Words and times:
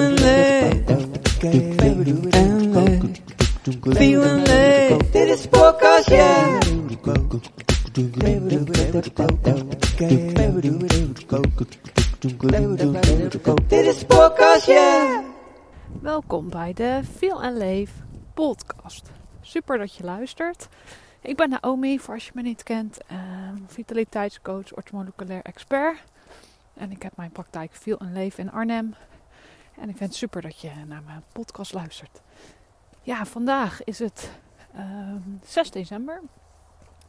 en 0.00 0.12
leeg. 0.12 0.30
en 2.30 2.62
leeg. 2.62 3.18
Viel 3.96 4.22
en 4.22 4.42
leeg. 4.42 5.10
Dit 5.10 5.28
is 5.28 5.48
is. 5.48 6.58
Welkom 16.00 16.50
bij 16.50 16.72
de 16.72 17.00
Feel 17.16 17.42
en 17.42 17.56
Leef 17.56 17.90
podcast. 18.34 19.10
Super 19.40 19.78
dat 19.78 19.94
je 19.94 20.04
luistert. 20.04 20.68
Ik 21.20 21.36
ben 21.36 21.48
Naomi, 21.48 21.98
voor 21.98 22.14
als 22.14 22.24
je 22.24 22.30
me 22.34 22.42
niet 22.42 22.62
kent, 22.62 22.98
ehm, 23.06 23.56
vitaliteitscoach, 23.66 24.76
orthomoleculair 24.76 25.42
expert. 25.42 26.02
En 26.76 26.90
ik 26.90 27.02
heb 27.02 27.16
mijn 27.16 27.30
praktijk 27.30 27.74
Feel 27.74 27.98
en 27.98 28.12
Leef 28.12 28.38
in 28.38 28.52
Arnhem. 28.52 28.94
En 29.76 29.88
ik 29.88 29.96
vind 29.96 30.10
het 30.10 30.14
super 30.14 30.42
dat 30.42 30.60
je 30.60 30.70
naar 30.86 31.02
mijn 31.02 31.22
podcast 31.32 31.72
luistert. 31.72 32.22
Ja, 33.02 33.24
vandaag 33.24 33.84
is 33.84 33.98
het 33.98 34.30
ehm, 34.74 35.20
6 35.44 35.70
december. 35.70 36.20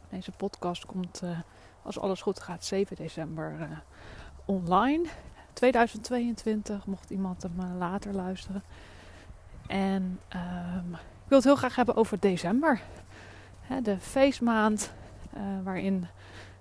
Deze 0.08 0.30
podcast 0.30 0.86
komt, 0.86 1.20
eh, 1.22 1.38
als 1.82 1.98
alles 1.98 2.22
goed 2.22 2.40
gaat, 2.40 2.64
7 2.64 2.96
december 2.96 3.56
eh, 3.60 3.68
online. 4.44 5.04
2022, 5.52 6.86
mocht 6.86 7.10
iemand 7.10 7.42
hem 7.42 7.60
eh, 7.60 7.78
later 7.78 8.12
luisteren. 8.12 8.62
En 9.66 10.20
ehm, 10.28 10.92
ik 10.92 11.28
wil 11.28 11.38
het 11.38 11.46
heel 11.46 11.56
graag 11.56 11.76
hebben 11.76 11.96
over 11.96 12.20
december. 12.20 12.80
Hè, 13.60 13.82
de 13.82 13.98
feestmaand 13.98 14.92
waarin 15.62 16.06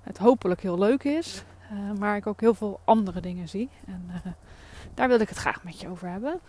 het 0.01 0.17
hopelijk 0.17 0.61
heel 0.61 0.77
leuk 0.77 1.03
is. 1.03 1.43
Eh, 1.69 1.99
maar 1.99 2.15
ik 2.15 2.27
ook 2.27 2.41
heel 2.41 2.53
veel 2.53 2.79
andere 2.83 3.21
dingen 3.21 3.49
zie. 3.49 3.69
En 3.87 4.05
eh, 4.13 4.31
daar 4.93 5.07
wil 5.07 5.19
ik 5.19 5.29
het 5.29 5.37
graag 5.37 5.63
met 5.63 5.79
je 5.79 5.89
over 5.89 6.09
hebben. 6.09 6.39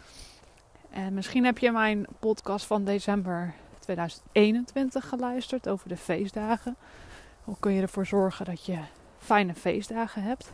En 0.90 1.14
misschien 1.14 1.44
heb 1.44 1.58
je 1.58 1.72
mijn 1.72 2.06
podcast 2.18 2.66
van 2.66 2.84
december 2.84 3.54
2021 3.78 5.08
geluisterd 5.08 5.68
over 5.68 5.88
de 5.88 5.96
feestdagen. 5.96 6.76
Hoe 7.44 7.56
kun 7.60 7.72
je 7.72 7.82
ervoor 7.82 8.06
zorgen 8.06 8.44
dat 8.44 8.64
je 8.64 8.78
fijne 9.18 9.54
feestdagen 9.54 10.22
hebt? 10.22 10.52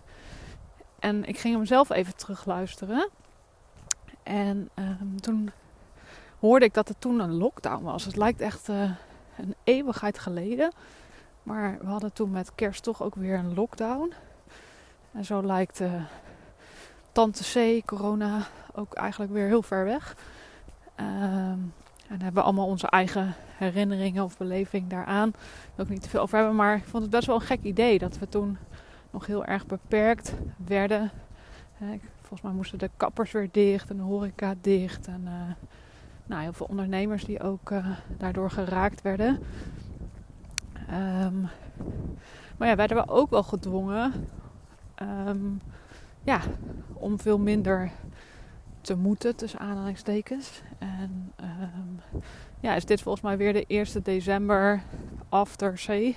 En 0.99 1.25
ik 1.25 1.39
ging 1.39 1.55
hem 1.55 1.65
zelf 1.65 1.91
even 1.91 2.17
terugluisteren. 2.17 3.09
En 4.23 4.69
ehm, 4.75 5.17
toen 5.17 5.51
hoorde 6.39 6.65
ik 6.65 6.75
dat 6.75 6.89
er 6.89 6.99
toen 6.99 7.21
een 7.21 7.35
lockdown 7.35 7.85
was. 7.85 8.05
Het 8.05 8.17
lijkt 8.17 8.41
echt 8.41 8.69
eh, 8.69 8.91
een 9.37 9.55
eeuwigheid 9.65 10.19
geleden. 10.19 10.73
Maar 11.43 11.79
we 11.81 11.87
hadden 11.87 12.13
toen 12.13 12.31
met 12.31 12.55
kerst 12.55 12.83
toch 12.83 13.03
ook 13.03 13.15
weer 13.15 13.39
een 13.39 13.55
lockdown. 13.55 14.13
En 15.15 15.25
zo 15.25 15.43
lijkt 15.43 15.81
eh, 15.81 15.93
Tante 17.13 17.43
C, 17.43 17.87
corona, 17.87 18.47
ook 18.75 18.95
eigenlijk 18.95 19.33
weer 19.33 19.47
heel 19.47 19.63
ver 19.63 19.85
weg. 19.85 20.17
Ehm, 20.95 21.59
en 22.09 22.23
hebben 22.23 22.35
we 22.35 22.41
allemaal 22.41 22.67
onze 22.67 22.87
eigen 22.87 23.35
herinneringen 23.57 24.25
of 24.25 24.37
beleving 24.37 24.89
daaraan. 24.89 25.31
Daar 25.75 25.87
ik 25.87 25.93
niet 25.93 26.03
te 26.03 26.09
veel 26.09 26.21
over 26.21 26.37
hebben. 26.37 26.57
Maar 26.57 26.77
ik 26.77 26.85
vond 26.85 27.03
het 27.03 27.13
best 27.13 27.27
wel 27.27 27.37
een 27.37 27.43
gek 27.43 27.63
idee 27.63 27.99
dat 27.99 28.19
we 28.19 28.29
toen 28.29 28.59
nog 29.11 29.27
heel 29.27 29.45
erg 29.45 29.67
beperkt 29.67 30.35
werden. 30.57 31.11
Eh, 31.79 31.89
volgens 32.21 32.43
mij 32.43 32.53
moesten 32.53 32.79
de 32.79 32.91
kappers 32.97 33.33
weer 33.33 33.49
dicht 33.53 33.91
en 33.91 33.97
de 33.97 34.03
horeca 34.03 34.55
dicht. 34.61 35.07
En 35.07 35.23
eh, 35.25 35.67
nou, 36.27 36.43
heel 36.43 36.53
veel 36.53 36.67
ondernemers 36.67 37.25
die 37.25 37.43
ook 37.43 37.73
daardoor 38.19 38.51
geraakt 38.51 39.03
werden. 39.03 39.39
Ehm, 40.89 41.41
maar 42.57 42.69
ja, 42.69 42.77
werden 42.77 42.97
we 42.97 43.09
ook 43.09 43.31
wel 43.31 43.43
gedwongen 43.43 44.13
ehm, 44.95 45.47
ja, 46.23 46.41
om 46.93 47.21
veel 47.21 47.39
minder 47.39 47.91
te 48.81 48.97
moeten, 48.97 49.37
tussen 49.37 49.59
aanhalingstekens. 49.59 50.63
En 50.79 51.33
ehm, 51.37 52.21
ja, 52.61 52.75
is 52.75 52.85
dit 52.85 53.03
volgens 53.03 53.25
mij 53.25 53.37
weer 53.37 53.53
de 53.53 53.65
eerste 53.67 54.03
december 54.03 54.83
after 55.29 55.73
C. 55.73 56.15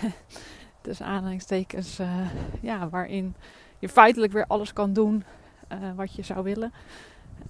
tussen 0.80 1.06
aanhalingstekens, 1.06 1.98
eh, 1.98 2.30
ja, 2.60 2.88
waarin 2.88 3.34
je 3.78 3.88
feitelijk 3.88 4.32
weer 4.32 4.46
alles 4.46 4.72
kan 4.72 4.92
doen 4.92 5.24
eh, 5.68 5.78
wat 5.94 6.14
je 6.14 6.22
zou 6.22 6.42
willen. 6.42 6.72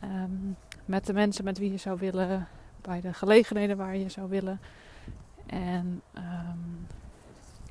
Ehm, 0.00 0.52
met 0.84 1.06
de 1.06 1.12
mensen 1.12 1.44
met 1.44 1.58
wie 1.58 1.70
je 1.70 1.76
zou 1.76 1.98
willen, 1.98 2.48
bij 2.80 3.00
de 3.00 3.12
gelegenheden 3.12 3.76
waar 3.76 3.96
je 3.96 4.08
zou 4.08 4.28
willen. 4.28 4.60
En 5.46 6.02
ehm, 6.12 6.58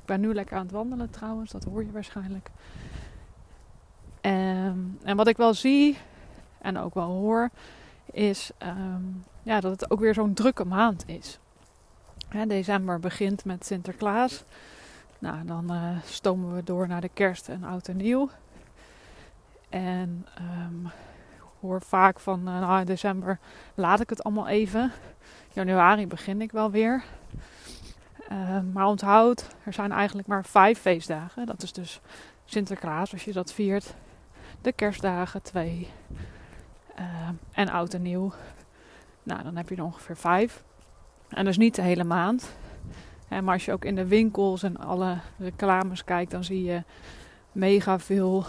ik 0.04 0.10
ben 0.10 0.20
nu 0.20 0.34
lekker 0.34 0.56
aan 0.56 0.62
het 0.62 0.72
wandelen 0.72 1.10
trouwens, 1.10 1.50
dat 1.50 1.64
hoor 1.64 1.84
je 1.84 1.90
waarschijnlijk. 1.90 2.50
Ehm, 4.20 4.78
en 5.02 5.16
wat 5.16 5.26
ik 5.26 5.36
wel 5.36 5.54
zie 5.54 5.98
en 6.58 6.78
ook 6.78 6.94
wel 6.94 7.08
hoor, 7.08 7.50
is 8.04 8.50
ehm, 8.58 9.02
ja, 9.42 9.60
dat 9.60 9.80
het 9.80 9.90
ook 9.90 10.00
weer 10.00 10.14
zo'n 10.14 10.34
drukke 10.34 10.64
maand 10.64 11.02
is. 11.06 11.38
Hè, 12.28 12.46
december 12.46 13.00
begint 13.00 13.44
met 13.44 13.66
Sinterklaas. 13.66 14.44
Nou, 15.18 15.44
dan 15.44 15.70
eh, 15.70 15.96
stomen 16.04 16.54
we 16.54 16.64
door 16.64 16.88
naar 16.88 17.00
de 17.00 17.10
kerst 17.14 17.48
en 17.48 17.64
oud 17.64 17.88
en 17.88 17.96
nieuw. 17.96 18.30
En 19.68 20.26
ik 21.34 21.42
hoor 21.60 21.82
vaak 21.82 22.20
van, 22.20 22.38
eh, 22.48 22.60
nou 22.60 22.84
december 22.84 23.38
laat 23.74 24.00
ik 24.00 24.10
het 24.10 24.24
allemaal 24.24 24.48
even. 24.48 24.92
Januari 25.52 26.06
begin 26.06 26.40
ik 26.40 26.52
wel 26.52 26.70
weer. 26.70 27.04
Ehm, 28.34 28.72
maar 28.72 28.86
onthoud, 28.86 29.48
er 29.64 29.72
zijn 29.72 29.92
eigenlijk 29.92 30.28
maar 30.28 30.44
vijf 30.44 30.78
feestdagen. 30.78 31.46
Dat 31.46 31.62
is 31.62 31.72
dus 31.72 32.00
Sinterklaas, 32.44 33.12
als 33.12 33.24
je 33.24 33.32
dat 33.32 33.52
viert. 33.52 33.94
De 34.60 34.72
kerstdagen, 34.72 35.42
twee. 35.42 35.88
Ehm, 36.94 37.34
en 37.52 37.68
oud 37.68 37.94
en 37.94 38.02
nieuw. 38.02 38.32
Nou, 39.22 39.42
dan 39.42 39.56
heb 39.56 39.68
je 39.68 39.76
er 39.76 39.84
ongeveer 39.84 40.16
vijf. 40.16 40.64
En 41.28 41.44
dus 41.44 41.56
niet 41.56 41.74
de 41.74 41.82
hele 41.82 42.04
maand. 42.04 42.56
Maar 43.28 43.52
als 43.52 43.64
je 43.64 43.72
ook 43.72 43.84
in 43.84 43.94
de 43.94 44.06
winkels 44.06 44.62
en 44.62 44.76
alle 44.76 45.18
reclames 45.38 46.04
kijkt, 46.04 46.30
dan 46.30 46.44
zie 46.44 46.64
je 46.64 46.82
mega 47.52 47.98
veel 47.98 48.44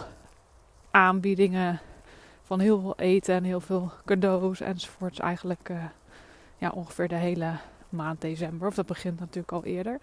aanbiedingen 0.90 1.80
van 2.42 2.60
heel 2.60 2.80
veel 2.80 2.96
eten 2.96 3.34
en 3.34 3.44
heel 3.44 3.60
veel 3.60 3.92
cadeaus 4.04 4.60
enzovoorts. 4.60 5.18
Eigenlijk 5.18 5.68
eh, 5.68 5.84
ja, 6.56 6.70
ongeveer 6.70 7.08
de 7.08 7.14
hele 7.14 7.52
maand 7.88 8.20
december. 8.20 8.68
Of 8.68 8.74
dat 8.74 8.86
begint 8.86 9.20
natuurlijk 9.20 9.52
al 9.52 9.64
eerder. 9.64 10.00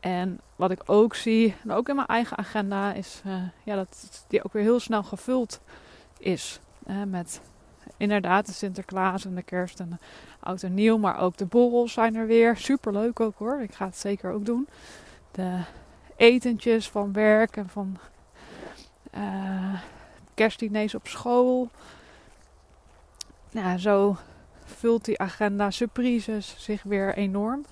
En 0.00 0.40
wat 0.56 0.70
ik 0.70 0.82
ook 0.86 1.14
zie, 1.14 1.54
en 1.62 1.72
ook 1.72 1.88
in 1.88 1.94
mijn 1.94 2.06
eigen 2.06 2.36
agenda, 2.36 2.92
is 2.92 3.22
eh, 3.24 3.42
ja, 3.64 3.74
dat 3.74 4.24
die 4.28 4.44
ook 4.44 4.52
weer 4.52 4.62
heel 4.62 4.80
snel 4.80 5.02
gevuld 5.02 5.60
is. 6.18 6.60
met 7.06 7.40
inderdaad 7.96 8.46
de 8.46 8.52
Sinterklaas 8.52 9.24
en 9.24 9.34
de 9.34 9.42
kerst 9.42 9.80
en 9.80 9.88
de 9.88 9.96
oud 10.40 10.62
en 10.62 10.74
nieuw. 10.74 10.98
Maar 10.98 11.18
ook 11.20 11.36
de 11.36 11.46
borrels 11.46 11.92
zijn 11.92 12.14
er 12.14 12.26
weer. 12.26 12.56
Super 12.56 12.92
leuk 12.92 13.20
ook 13.20 13.38
hoor. 13.38 13.60
Ik 13.60 13.74
ga 13.74 13.84
het 13.84 13.96
zeker 13.96 14.32
ook 14.32 14.46
doen. 14.46 14.68
De 15.30 15.60
etentjes 16.16 16.90
van 16.90 17.12
werk 17.12 17.56
en 17.56 17.68
van 17.68 17.98
kerstdiners 20.38 20.94
op 20.94 21.06
school. 21.06 21.68
Nou, 23.50 23.78
zo 23.78 24.16
vult 24.68 25.04
die 25.04 25.20
agenda 25.20 25.70
surprises 25.70 26.54
zich 26.58 26.82
weer 26.82 27.14
enorm. 27.14 27.64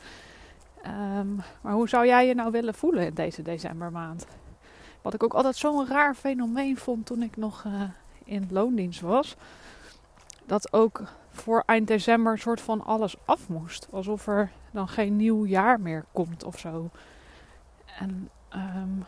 Ehm, 0.82 1.34
maar 1.60 1.72
hoe 1.72 1.88
zou 1.88 2.06
jij 2.06 2.26
je 2.26 2.34
nou 2.34 2.50
willen 2.50 2.74
voelen 2.74 3.06
in 3.06 3.14
deze 3.14 3.42
decembermaand? 3.42 4.26
Wat 5.02 5.14
ik 5.14 5.22
ook 5.22 5.34
altijd 5.34 5.56
zo'n 5.56 5.86
raar 5.86 6.14
fenomeen 6.14 6.76
vond 6.76 7.06
toen 7.06 7.22
ik 7.22 7.36
nog 7.36 7.64
eh, 7.64 7.82
in 8.24 8.48
loondienst 8.50 9.00
was. 9.00 9.36
Dat 10.46 10.72
ook 10.72 11.02
voor 11.30 11.62
eind 11.66 11.86
december 11.86 12.32
een 12.32 12.38
soort 12.38 12.60
van 12.60 12.84
alles 12.84 13.16
af 13.24 13.48
moest. 13.48 13.88
Alsof 13.90 14.26
er 14.26 14.50
dan 14.70 14.88
geen 14.88 15.16
nieuw 15.16 15.46
jaar 15.46 15.80
meer 15.80 16.04
komt 16.12 16.44
of 16.44 16.58
zo. 16.58 16.90
En 17.98 18.30
ehm, 18.48 18.98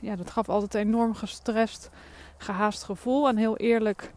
ja, 0.00 0.16
dat 0.16 0.30
gaf 0.30 0.48
altijd 0.48 0.74
enorm 0.74 1.14
gestrest, 1.14 1.90
gehaast 2.36 2.82
gevoel. 2.82 3.28
En 3.28 3.36
heel 3.36 3.56
eerlijk 3.56 4.12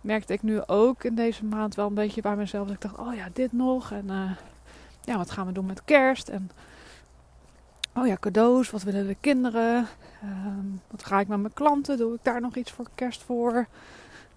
merkte 0.00 0.32
ik 0.32 0.42
nu 0.42 0.66
ook 0.66 1.04
in 1.04 1.14
deze 1.14 1.44
maand 1.44 1.74
wel 1.74 1.86
een 1.86 1.94
beetje 1.94 2.20
bij 2.20 2.36
mezelf. 2.36 2.66
Dat 2.66 2.74
ik 2.74 2.80
dacht, 2.80 2.98
oh 2.98 3.14
ja, 3.14 3.28
dit 3.32 3.52
nog. 3.52 3.90
En 3.90 4.10
eh, 4.10 4.30
ja, 5.04 5.16
wat 5.16 5.30
gaan 5.30 5.46
we 5.46 5.52
doen 5.52 5.66
met 5.66 5.84
kerst? 5.84 6.28
En 6.28 6.50
oh 7.94 8.06
ja, 8.06 8.16
cadeaus. 8.20 8.70
Wat 8.70 8.82
willen 8.82 9.06
de 9.06 9.16
kinderen? 9.20 9.86
Ehm, 10.22 10.66
wat 10.90 11.04
ga 11.04 11.20
ik 11.20 11.28
met 11.28 11.40
mijn 11.40 11.52
klanten? 11.52 11.98
Doe 11.98 12.14
ik 12.14 12.20
daar 12.22 12.40
nog 12.40 12.56
iets 12.56 12.72
voor 12.72 12.86
kerst 12.94 13.22
voor? 13.22 13.66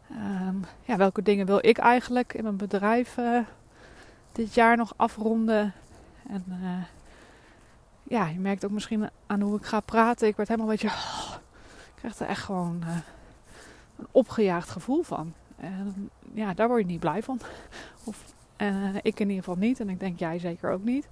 Ehm, 0.09 0.55
ja, 0.81 0.97
welke 0.97 1.21
dingen 1.21 1.45
wil 1.45 1.59
ik 1.61 1.77
eigenlijk 1.77 2.33
in 2.33 2.43
mijn 2.43 2.57
bedrijf 2.57 3.17
eh, 3.17 3.39
dit 4.31 4.53
jaar 4.53 4.77
nog 4.77 4.93
afronden? 4.95 5.73
En 6.29 6.43
eh, 6.49 6.83
ja, 8.03 8.27
je 8.27 8.39
merkt 8.39 8.65
ook 8.65 8.71
misschien 8.71 9.09
aan 9.27 9.41
hoe 9.41 9.57
ik 9.57 9.65
ga 9.65 9.79
praten. 9.79 10.27
Ik 10.27 10.35
werd 10.35 10.49
helemaal 10.49 10.71
een 10.71 10.77
beetje. 10.81 10.97
ik 11.87 11.95
krijg 11.95 12.19
er 12.19 12.27
echt 12.27 12.43
gewoon 12.43 12.83
een 13.97 14.07
opgejaagd 14.11 14.69
gevoel 14.69 15.03
van. 15.03 15.33
En 15.57 16.09
ja, 16.33 16.53
daar 16.53 16.67
word 16.67 16.81
je 16.81 16.87
niet 16.87 16.99
blij 16.99 17.23
van. 17.23 17.39
Of, 18.05 18.33
eh, 18.55 18.95
ik 18.95 19.19
in 19.19 19.29
ieder 19.29 19.43
geval 19.43 19.59
niet. 19.59 19.79
En 19.79 19.89
ik 19.89 19.99
denk 19.99 20.19
jij 20.19 20.39
zeker 20.39 20.71
ook 20.71 20.83
niet. 20.83 21.07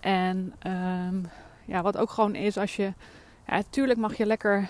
En 0.00 0.54
ehm, 0.58 1.16
ja, 1.64 1.82
wat 1.82 1.96
ook 1.96 2.10
gewoon 2.10 2.34
is 2.34 2.56
als 2.56 2.76
je 2.76 2.92
Ja, 3.46 3.54
natuurlijk 3.54 3.98
mag 3.98 4.16
je 4.16 4.26
lekker 4.26 4.68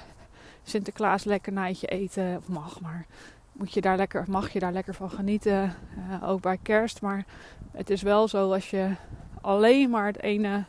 Sinterklaas 0.62 1.24
lekkernijdje 1.24 1.86
eten. 1.86 2.36
Of 2.36 2.48
mag, 2.48 2.80
maar 2.80 3.06
moet 3.52 3.72
je 3.72 3.80
daar 3.80 3.96
lekker, 3.96 4.24
mag 4.28 4.52
je 4.52 4.58
daar 4.58 4.72
lekker 4.72 4.94
van 4.94 5.10
genieten. 5.10 5.74
Uh, 5.98 6.28
ook 6.28 6.40
bij 6.40 6.58
kerst. 6.62 7.00
Maar 7.00 7.24
het 7.70 7.90
is 7.90 8.02
wel 8.02 8.28
zo 8.28 8.52
als 8.52 8.70
je 8.70 8.94
alleen 9.40 9.90
maar 9.90 10.06
het 10.06 10.22
ene 10.22 10.64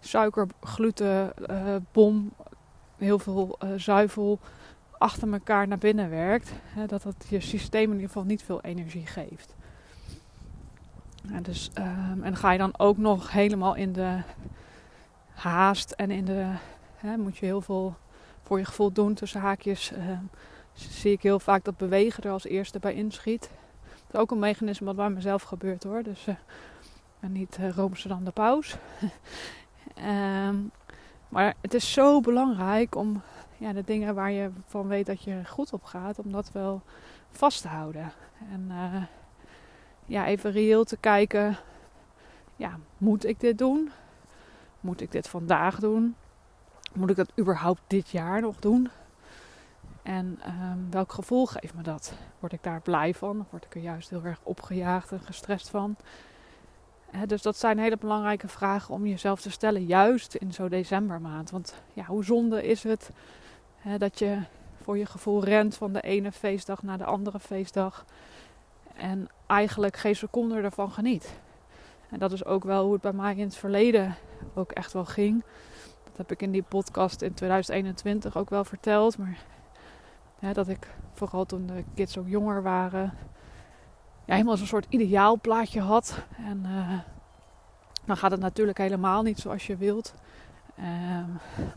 suikergluten 0.00 1.32
uh, 1.50 1.76
bom, 1.92 2.32
heel 2.96 3.18
veel 3.18 3.58
zuivel 3.76 4.38
achter 4.98 5.32
elkaar 5.32 5.68
naar 5.68 5.78
binnen 5.78 6.10
werkt, 6.10 6.52
hè, 6.64 6.86
dat 6.86 7.02
dat 7.02 7.26
je 7.28 7.40
systeem 7.40 7.84
in 7.84 7.92
ieder 7.92 8.06
geval 8.06 8.24
niet 8.24 8.42
veel 8.42 8.60
energie 8.60 9.06
geeft. 9.06 9.56
Ja, 11.22 11.40
dus, 11.40 11.70
um, 11.78 12.22
en 12.22 12.36
ga 12.36 12.52
je 12.52 12.58
dan 12.58 12.78
ook 12.78 12.96
nog 12.96 13.30
helemaal 13.30 13.74
in 13.74 13.92
de 13.92 14.20
haast 15.28 15.90
en 15.90 16.10
in 16.10 16.24
de. 16.24 16.52
Hè, 16.96 17.16
moet 17.16 17.36
je 17.36 17.46
heel 17.46 17.60
veel 17.60 17.96
voor 18.42 18.58
je 18.58 18.64
gevoel 18.64 18.92
doen 18.92 19.14
tussen 19.14 19.40
haakjes. 19.40 19.92
Uh, 19.92 20.18
zie 20.72 21.12
ik 21.12 21.22
heel 21.22 21.40
vaak 21.40 21.64
dat 21.64 21.76
bewegen 21.76 22.22
er 22.22 22.30
als 22.30 22.44
eerste 22.44 22.78
bij 22.78 22.94
inschiet. 22.94 23.50
Dat 23.82 24.14
is 24.14 24.20
ook 24.20 24.30
een 24.30 24.38
mechanisme 24.38 24.86
wat 24.86 24.96
bij 24.96 25.10
mezelf 25.10 25.42
gebeurt 25.42 25.84
hoor. 25.84 26.02
Dus 26.02 26.26
uh, 26.26 26.34
en 27.20 27.32
niet 27.32 27.58
uh, 27.60 27.92
dan 28.06 28.24
de 28.24 28.30
paus. 28.30 28.76
um, 30.48 30.70
maar 31.28 31.54
het 31.60 31.74
is 31.74 31.92
zo 31.92 32.20
belangrijk 32.20 32.94
om 32.94 33.22
ja, 33.58 33.72
de 33.72 33.84
dingen 33.84 34.14
waar 34.14 34.30
je 34.30 34.50
van 34.66 34.88
weet 34.88 35.06
dat 35.06 35.22
je 35.22 35.44
goed 35.46 35.72
op 35.72 35.84
gaat, 35.84 36.18
om 36.18 36.32
dat 36.32 36.52
wel 36.52 36.82
vast 37.30 37.62
te 37.62 37.68
houden. 37.68 38.12
En 38.52 38.66
uh, 38.70 39.02
ja, 40.04 40.26
even 40.26 40.52
reëel 40.52 40.84
te 40.84 40.96
kijken, 40.96 41.56
ja, 42.56 42.78
moet 42.98 43.24
ik 43.24 43.40
dit 43.40 43.58
doen? 43.58 43.90
Moet 44.80 45.00
ik 45.00 45.12
dit 45.12 45.28
vandaag 45.28 45.78
doen? 45.78 46.14
Moet 46.94 47.10
ik 47.10 47.16
dat 47.16 47.32
überhaupt 47.38 47.82
dit 47.86 48.08
jaar 48.10 48.40
nog 48.40 48.56
doen? 48.56 48.88
En 50.02 50.40
um, 50.46 50.90
welk 50.90 51.12
gevoel 51.12 51.46
geeft 51.46 51.74
me 51.74 51.82
dat? 51.82 52.12
Word 52.38 52.52
ik 52.52 52.62
daar 52.62 52.80
blij 52.80 53.14
van? 53.14 53.46
Word 53.50 53.64
ik 53.64 53.74
er 53.74 53.80
juist 53.80 54.10
heel 54.10 54.24
erg 54.24 54.40
opgejaagd 54.42 55.12
en 55.12 55.20
gestrest 55.20 55.68
van? 55.68 55.96
He, 57.10 57.26
dus 57.26 57.42
dat 57.42 57.56
zijn 57.56 57.78
hele 57.78 57.96
belangrijke 57.96 58.48
vragen 58.48 58.94
om 58.94 59.06
jezelf 59.06 59.40
te 59.40 59.50
stellen, 59.50 59.84
juist 59.84 60.34
in 60.34 60.52
zo'n 60.52 60.68
decembermaand. 60.68 61.50
Want 61.50 61.82
ja, 61.92 62.04
hoe 62.04 62.24
zonde 62.24 62.66
is 62.66 62.82
het 62.82 63.10
dat 63.96 64.18
je 64.18 64.38
voor 64.82 64.98
je 64.98 65.06
gevoel 65.06 65.44
rent 65.44 65.74
van 65.76 65.92
de 65.92 66.00
ene 66.00 66.32
feestdag 66.32 66.82
naar 66.82 66.98
de 66.98 67.04
andere 67.04 67.40
feestdag. 67.40 68.04
En 68.94 69.28
eigenlijk 69.46 69.96
geen 69.96 70.16
seconde 70.16 70.60
ervan 70.60 70.90
geniet. 70.90 71.38
En 72.10 72.18
dat 72.18 72.32
is 72.32 72.44
ook 72.44 72.64
wel 72.64 72.84
hoe 72.84 72.92
het 72.92 73.02
bij 73.02 73.12
mij 73.12 73.34
in 73.34 73.44
het 73.44 73.56
verleden 73.56 74.16
ook 74.54 74.72
echt 74.72 74.92
wel 74.92 75.04
ging. 75.04 75.44
Dat 76.04 76.16
heb 76.16 76.30
ik 76.30 76.42
in 76.42 76.52
die 76.52 76.62
podcast 76.62 77.22
in 77.22 77.34
2021 77.34 78.36
ook 78.36 78.50
wel 78.50 78.64
verteld. 78.64 79.18
Maar 79.18 79.38
dat 80.52 80.68
ik 80.68 80.86
vooral 81.12 81.44
toen 81.44 81.66
de 81.66 81.84
kids 81.94 82.18
ook 82.18 82.28
jonger 82.28 82.62
waren, 82.62 83.12
ja, 84.24 84.34
helemaal 84.34 84.56
zo'n 84.56 84.66
soort 84.66 84.86
ideaalplaatje 84.88 85.80
had. 85.80 86.24
En 86.36 86.62
uh, 86.66 86.98
dan 88.04 88.16
gaat 88.16 88.30
het 88.30 88.40
natuurlijk 88.40 88.78
helemaal 88.78 89.22
niet 89.22 89.38
zoals 89.38 89.66
je 89.66 89.76
wilt. 89.76 90.14
Uh, 90.78 90.84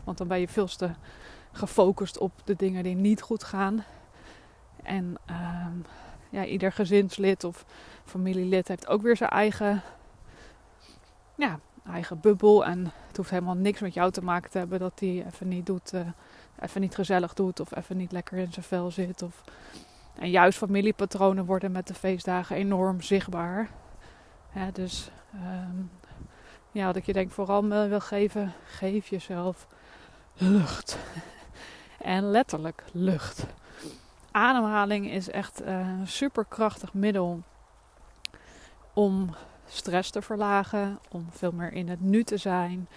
want 0.04 0.18
dan 0.18 0.28
ben 0.28 0.40
je 0.40 0.48
veel 0.48 0.66
te 0.66 0.90
gefocust 1.52 2.18
op 2.18 2.32
de 2.44 2.56
dingen 2.56 2.82
die 2.82 2.94
niet 2.94 3.22
goed 3.22 3.44
gaan. 3.44 3.84
En 4.82 5.14
uh, 5.30 5.66
ja, 6.30 6.44
ieder 6.44 6.72
gezinslid 6.72 7.44
of 7.44 7.64
familielid 8.04 8.68
heeft 8.68 8.88
ook 8.88 9.02
weer 9.02 9.16
zijn 9.16 9.30
eigen, 9.30 9.82
ja, 11.36 11.58
eigen 11.86 12.20
bubbel. 12.20 12.64
En 12.64 12.92
het 13.06 13.16
hoeft 13.16 13.30
helemaal 13.30 13.54
niks 13.54 13.80
met 13.80 13.94
jou 13.94 14.10
te 14.10 14.24
maken 14.24 14.50
te 14.50 14.58
hebben 14.58 14.78
dat 14.78 15.00
hij 15.00 15.24
even 15.26 15.48
niet 15.48 15.66
doet, 15.66 15.92
uh, 15.94 16.00
even 16.60 16.80
niet 16.80 16.94
gezellig 16.94 17.34
doet 17.34 17.60
of 17.60 17.76
even 17.76 17.96
niet 17.96 18.12
lekker 18.12 18.38
in 18.38 18.52
zijn 18.52 18.64
vel 18.64 18.90
zit. 18.90 19.22
Of... 19.22 19.44
En 20.18 20.30
juist 20.30 20.58
familiepatronen 20.58 21.44
worden 21.44 21.72
met 21.72 21.86
de 21.86 21.94
feestdagen 21.94 22.56
enorm 22.56 23.00
zichtbaar. 23.00 23.68
Dus 24.72 25.10
um, 25.34 25.90
ja, 26.72 26.86
wat 26.86 26.96
ik 26.96 27.06
je 27.06 27.12
denk 27.12 27.30
vooral 27.30 27.68
wil 27.68 28.00
geven, 28.00 28.52
geef 28.66 29.06
jezelf 29.06 29.66
lucht. 30.34 30.98
En 32.02 32.30
letterlijk 32.30 32.84
lucht. 32.92 33.46
Ademhaling 34.30 35.10
is 35.10 35.30
echt 35.30 35.60
een 35.60 36.08
superkrachtig 36.08 36.94
middel 36.94 37.42
om 38.92 39.34
stress 39.68 40.10
te 40.10 40.22
verlagen, 40.22 40.98
om 41.10 41.26
veel 41.30 41.52
meer 41.52 41.72
in 41.72 41.88
het 41.88 42.00
nu 42.00 42.24
te 42.24 42.36
zijn, 42.36 42.88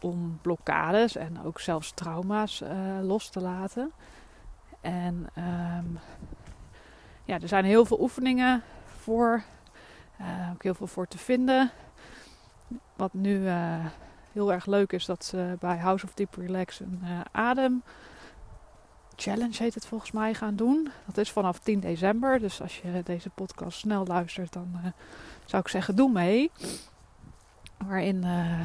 om 0.00 0.38
blokkades 0.42 1.16
en 1.16 1.44
ook 1.44 1.60
zelfs 1.60 1.92
trauma's 1.94 2.60
uh, 2.60 2.70
los 3.02 3.28
te 3.28 3.40
laten. 3.40 3.92
En 4.80 5.28
um, 5.78 5.98
ja, 7.24 7.40
er 7.40 7.48
zijn 7.48 7.64
heel 7.64 7.84
veel 7.84 8.00
oefeningen 8.00 8.62
voor, 9.00 9.42
uh, 10.20 10.50
ook 10.52 10.62
heel 10.62 10.74
veel 10.74 10.86
voor 10.86 11.08
te 11.08 11.18
vinden. 11.18 11.70
Wat 12.96 13.12
nu 13.12 13.48
heel 14.32 14.52
erg 14.52 14.66
leuk 14.66 14.92
is, 14.92 15.04
dat 15.04 15.24
ze 15.24 15.56
bij 15.60 15.76
House 15.76 16.04
of 16.04 16.14
Deep 16.14 16.34
Relax 16.34 16.80
een 16.80 17.02
adem 17.32 17.82
challenge 19.20 19.62
heet 19.62 19.74
het 19.74 19.86
volgens 19.86 20.10
mij 20.10 20.34
gaan 20.34 20.56
doen. 20.56 20.88
Dat 21.06 21.16
is 21.16 21.30
vanaf 21.30 21.58
10 21.58 21.80
december. 21.80 22.38
Dus 22.38 22.62
als 22.62 22.78
je 22.78 23.02
deze 23.04 23.30
podcast 23.30 23.78
snel 23.78 24.06
luistert, 24.06 24.52
dan 24.52 24.70
uh, 24.74 24.90
zou 25.44 25.62
ik 25.62 25.68
zeggen: 25.68 25.96
doe 25.96 26.12
mee. 26.12 26.50
Waarin 27.86 28.24
uh, 28.24 28.60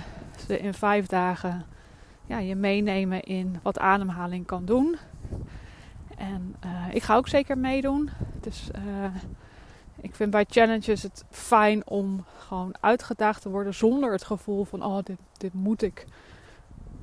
ze 0.48 0.60
in 0.60 0.74
vijf 0.74 1.06
dagen 1.06 1.66
ja, 2.26 2.38
je 2.38 2.56
meenemen 2.56 3.22
in 3.22 3.60
wat 3.62 3.80
ademhaling 3.80 4.46
kan 4.46 4.66
doen. 4.66 4.98
En 6.18 6.56
uh, 6.66 6.96
ik 6.96 7.04
ga 7.04 7.16
ook 7.16 7.28
zeker 7.28 7.58
meedoen. 7.58 8.10
Dus 8.42 8.70
ik 10.02 10.16
vind 10.16 10.32
bij 10.32 10.46
challenges 10.50 11.04
het 11.04 11.24
fijn 11.30 11.88
om 11.88 12.26
gewoon 12.38 12.76
uitgedaagd 12.80 13.42
te 13.42 13.50
worden 13.50 13.74
zonder 13.74 14.12
het 14.12 14.24
gevoel 14.24 14.66
van: 14.66 14.84
oh, 14.84 15.04
dit, 15.04 15.18
dit 15.38 15.54
moet 15.54 15.82
ik 15.82 16.06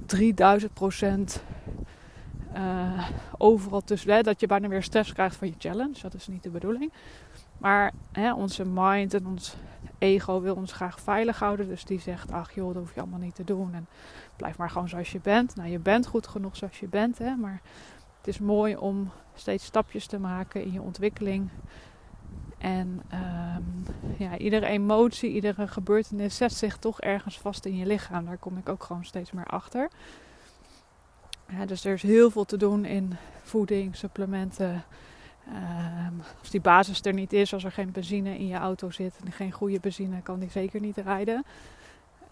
3000 0.07 0.75
procent 0.75 1.43
uh, 2.57 3.09
overal 3.39 3.81
tussen. 3.81 4.15
Hè, 4.15 4.23
dat 4.23 4.41
je 4.41 4.47
bijna 4.47 4.69
weer 4.69 4.83
stress 4.83 5.13
krijgt 5.13 5.37
van 5.37 5.49
je 5.49 5.55
challenge. 5.59 6.01
Dat 6.03 6.15
is 6.15 6.27
niet 6.27 6.43
de 6.43 6.51
bedoeling. 6.51 6.93
Maar 7.59 7.93
hè, 8.13 8.33
onze 8.33 8.65
mind 8.65 9.15
en 9.15 9.27
ons 9.27 9.57
ego 9.99 10.41
wil 10.41 10.55
ons 10.55 10.73
graag 10.73 11.01
veilig 11.01 11.39
houden. 11.39 11.69
Dus 11.69 11.85
die 11.85 12.01
zegt, 12.01 12.33
ach 12.33 12.55
joh, 12.55 12.67
dat 12.67 12.83
hoef 12.83 12.95
je 12.95 13.01
allemaal 13.01 13.19
niet 13.19 13.35
te 13.35 13.45
doen. 13.45 13.75
En 13.75 13.87
blijf 14.37 14.57
maar 14.59 14.71
gewoon 14.71 14.89
zoals 14.89 15.13
je 15.13 15.21
bent. 15.21 15.57
Nou, 15.57 15.69
je 15.69 15.79
bent 15.79 16.07
goed 16.07 16.27
genoeg 16.27 16.57
zoals 16.57 16.81
je 16.81 16.89
bent. 16.89 17.19
Hè, 17.19 17.37
maar 17.37 17.61
het 18.19 18.29
is 18.29 18.39
mooi 18.39 18.77
om 18.77 19.11
steeds 19.35 19.65
stapjes 19.65 20.07
te 20.07 20.19
maken 20.19 20.65
in 20.65 20.73
je 20.73 20.83
ontwikkeling. 20.83 21.49
En 22.59 23.03
um, 23.13 23.85
ja, 24.19 24.39
iedere 24.39 24.67
emotie, 24.67 25.31
iedere 25.31 25.69
gebeurtenis 25.69 26.37
zet 26.37 26.53
zich 26.53 26.77
toch 26.77 27.01
ergens 27.01 27.39
vast 27.39 27.65
in 27.65 27.77
je 27.77 27.87
lichaam. 27.87 28.25
Daar 28.25 28.39
kom 28.39 28.57
ik 28.57 28.69
ook 28.69 28.83
gewoon 28.85 29.05
steeds 29.05 29.33
meer 29.33 29.47
achter. 29.47 29.91
Dus 31.67 31.85
er 31.85 31.93
is 31.93 32.03
heel 32.03 32.31
veel 32.31 32.45
te 32.45 32.57
doen 32.57 32.85
in 32.85 33.17
voeding, 33.43 33.97
supplementen. 33.97 34.85
Um, 35.49 36.23
als 36.39 36.51
die 36.51 36.61
basis 36.61 37.03
er 37.03 37.13
niet 37.13 37.33
is, 37.33 37.53
als 37.53 37.65
er 37.65 37.73
geen 37.73 37.93
benzine 37.93 38.39
in 38.39 38.47
je 38.47 38.57
auto 38.57 38.91
zit 38.91 39.15
en 39.25 39.33
geen 39.33 39.53
goede 39.53 39.81
benzine, 39.81 40.23
kan 40.23 40.39
die 40.39 40.51
zeker 40.51 40.81
niet 40.81 40.97
rijden. 40.97 41.45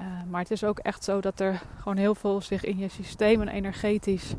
Uh, 0.00 0.06
maar 0.28 0.40
het 0.40 0.50
is 0.50 0.64
ook 0.64 0.78
echt 0.78 1.04
zo 1.04 1.20
dat 1.20 1.40
er 1.40 1.62
gewoon 1.76 1.96
heel 1.96 2.14
veel 2.14 2.40
zich 2.40 2.64
in 2.64 2.78
je 2.78 2.88
systeem 2.88 3.40
en 3.40 3.48
energetisch 3.48 4.34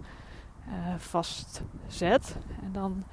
uh, 0.67 0.95
vastzet. 0.97 2.35
En 2.63 2.71
dan 2.71 3.03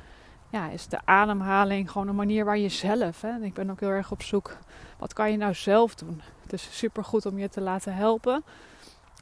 ja, 0.50 0.68
is 0.68 0.86
de 0.86 0.98
ademhaling 1.04 1.90
gewoon 1.90 2.08
een 2.08 2.14
manier 2.14 2.44
waar 2.44 2.58
je 2.58 2.68
zelf. 2.68 3.20
Hè, 3.20 3.40
ik 3.42 3.54
ben 3.54 3.70
ook 3.70 3.80
heel 3.80 3.88
erg 3.88 4.10
op 4.10 4.22
zoek. 4.22 4.56
Wat 4.98 5.12
kan 5.12 5.30
je 5.30 5.36
nou 5.36 5.54
zelf 5.54 5.94
doen? 5.94 6.22
Het 6.42 6.52
is 6.52 6.78
super 6.78 7.04
goed 7.04 7.26
om 7.26 7.38
je 7.38 7.48
te 7.48 7.60
laten 7.60 7.94
helpen. 7.94 8.44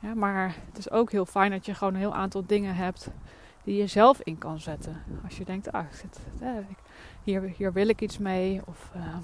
Ja, 0.00 0.14
maar 0.14 0.54
het 0.66 0.78
is 0.78 0.90
ook 0.90 1.10
heel 1.10 1.26
fijn 1.26 1.50
dat 1.50 1.66
je 1.66 1.74
gewoon 1.74 1.94
een 1.94 2.00
heel 2.00 2.14
aantal 2.14 2.46
dingen 2.46 2.74
hebt 2.74 3.10
die 3.64 3.76
je 3.76 3.86
zelf 3.86 4.20
in 4.20 4.38
kan 4.38 4.60
zetten. 4.60 5.02
Als 5.24 5.36
je 5.36 5.44
denkt, 5.44 5.72
ah, 5.72 5.84
hier, 7.22 7.42
hier 7.42 7.72
wil 7.72 7.88
ik 7.88 8.00
iets 8.00 8.18
mee. 8.18 8.60
Of 8.64 8.90
uh, 8.96 9.16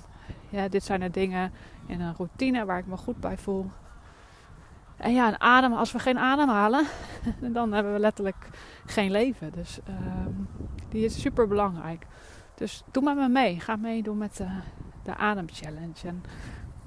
ja, 0.49 0.69
dit 0.69 0.85
zijn 0.85 1.01
de 1.01 1.11
dingen 1.11 1.53
in 1.87 2.01
een 2.01 2.15
routine 2.17 2.65
waar 2.65 2.79
ik 2.79 2.87
me 2.87 2.97
goed 2.97 3.21
bij 3.21 3.39
voel. 3.39 3.71
En 4.97 5.15
ja, 5.15 5.29
een 5.29 5.41
adem, 5.41 5.73
als 5.73 5.93
we 5.93 5.99
geen 5.99 6.19
adem 6.19 6.49
halen, 6.49 6.87
dan 7.53 7.73
hebben 7.73 7.93
we 7.93 7.99
letterlijk 7.99 8.49
geen 8.87 9.11
leven. 9.11 9.53
Dus 9.53 9.79
uh, 9.89 9.97
die 10.89 11.05
is 11.05 11.21
super 11.21 11.49
belangrijk. 11.49 12.07
Dus 12.55 12.83
doe 12.91 13.03
met 13.03 13.17
me 13.17 13.29
mee. 13.29 13.61
Ga 13.61 13.77
meedoen 13.77 14.19
met 14.19 14.37
de, 14.37 14.49
de 15.03 15.17
Adem 15.17 15.47
Challenge. 15.53 16.07
En 16.09 16.23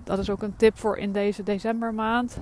dat 0.03 0.19
is 0.19 0.29
ook 0.29 0.41
een 0.41 0.55
tip 0.55 0.77
voor 0.77 0.97
in 0.97 1.11
deze 1.11 1.43
decembermaand 1.43 2.39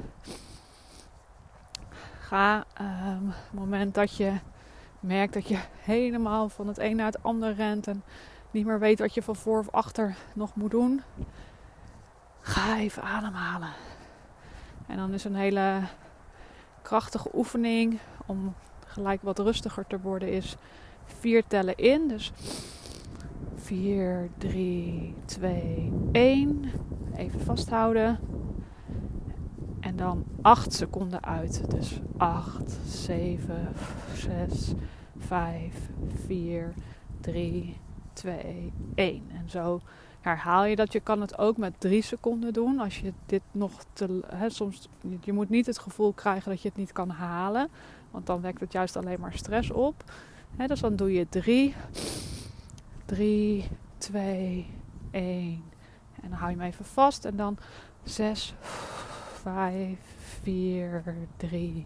ga. 2.34 2.66
Um, 2.82 3.30
het 3.30 3.54
moment 3.54 3.94
dat 3.94 4.16
je 4.16 4.34
merkt 5.00 5.34
dat 5.34 5.48
je 5.48 5.60
helemaal 5.82 6.50
van 6.50 6.68
het 6.68 6.78
een 6.78 6.96
naar 6.96 7.06
het 7.06 7.24
ander 7.24 7.54
rent 7.54 7.88
en 7.88 8.04
niet 8.52 8.66
meer 8.66 8.80
weet 8.80 9.00
wat 9.00 9.14
je 9.14 9.24
van 9.24 9.36
voor 9.36 9.60
of 9.60 9.70
achter 9.70 10.16
nog 10.34 10.56
moet 10.56 10.72
doen, 10.72 11.02
ga 12.42 12.78
even 12.78 13.04
ademhalen. 13.04 13.70
En 14.88 14.98
dan 14.98 15.14
is 15.14 15.24
een 15.24 15.36
hele 15.36 15.82
krachtige 16.82 17.30
oefening 17.34 18.00
om 18.26 18.54
gelijk 18.86 19.22
wat 19.22 19.40
rustiger 19.40 19.88
te 19.88 20.00
worden 20.00 20.32
is 20.32 20.56
vier 21.06 21.44
tellen 21.48 21.78
in. 21.78 22.08
Dus 22.08 22.32
4, 23.56 24.30
3, 24.38 25.16
2, 25.26 25.94
1. 26.12 26.72
Even 27.16 27.42
vasthouden. 27.42 28.20
En 29.84 29.96
dan 29.96 30.24
8 30.42 30.74
seconden 30.74 31.24
uit. 31.24 31.70
Dus 31.70 32.00
8, 32.18 32.78
7, 32.88 33.68
6, 34.16 34.74
5, 35.18 35.76
4, 36.26 36.74
3, 37.22 37.78
2, 38.14 38.74
1. 38.96 39.24
En 39.32 39.50
zo 39.50 39.82
herhaal 40.22 40.66
je 40.66 40.76
dat. 40.76 40.94
Je 40.94 41.00
kan 41.00 41.22
het 41.22 41.38
ook 41.38 41.58
met 41.58 41.74
3 41.78 42.02
seconden 42.02 42.54
doen. 42.54 42.80
Als 42.80 43.00
je 43.00 43.14
dit 43.26 43.42
nog 43.52 43.72
te. 43.94 44.24
Hè, 44.28 44.50
soms, 44.50 44.90
je 45.22 45.34
moet 45.34 45.50
niet 45.50 45.66
het 45.66 45.80
gevoel 45.80 46.14
krijgen 46.14 46.50
dat 46.50 46.62
je 46.62 46.68
het 46.68 46.78
niet 46.78 46.92
kan 46.92 47.10
halen. 47.10 47.70
Want 48.12 48.26
dan 48.26 48.42
wekt 48.42 48.60
het 48.60 48.72
juist 48.72 48.96
alleen 48.96 49.20
maar 49.20 49.34
stress 49.34 49.72
op. 49.72 50.04
Hè, 50.56 50.68
dus 50.68 50.80
dan 50.80 50.96
doe 50.96 51.14
je 51.14 51.30
3, 51.30 51.76
3, 53.06 53.68
2, 53.98 54.68
1. 55.12 55.64
En 56.22 56.30
dan 56.30 56.38
hou 56.38 56.52
je 56.52 56.58
hem 56.58 56.68
even 56.68 56.86
vast. 56.86 57.26
En 57.26 57.36
dan 57.36 57.58
6, 58.04 58.54
5, 59.44 59.98
4, 60.42 61.04
3, 61.38 61.86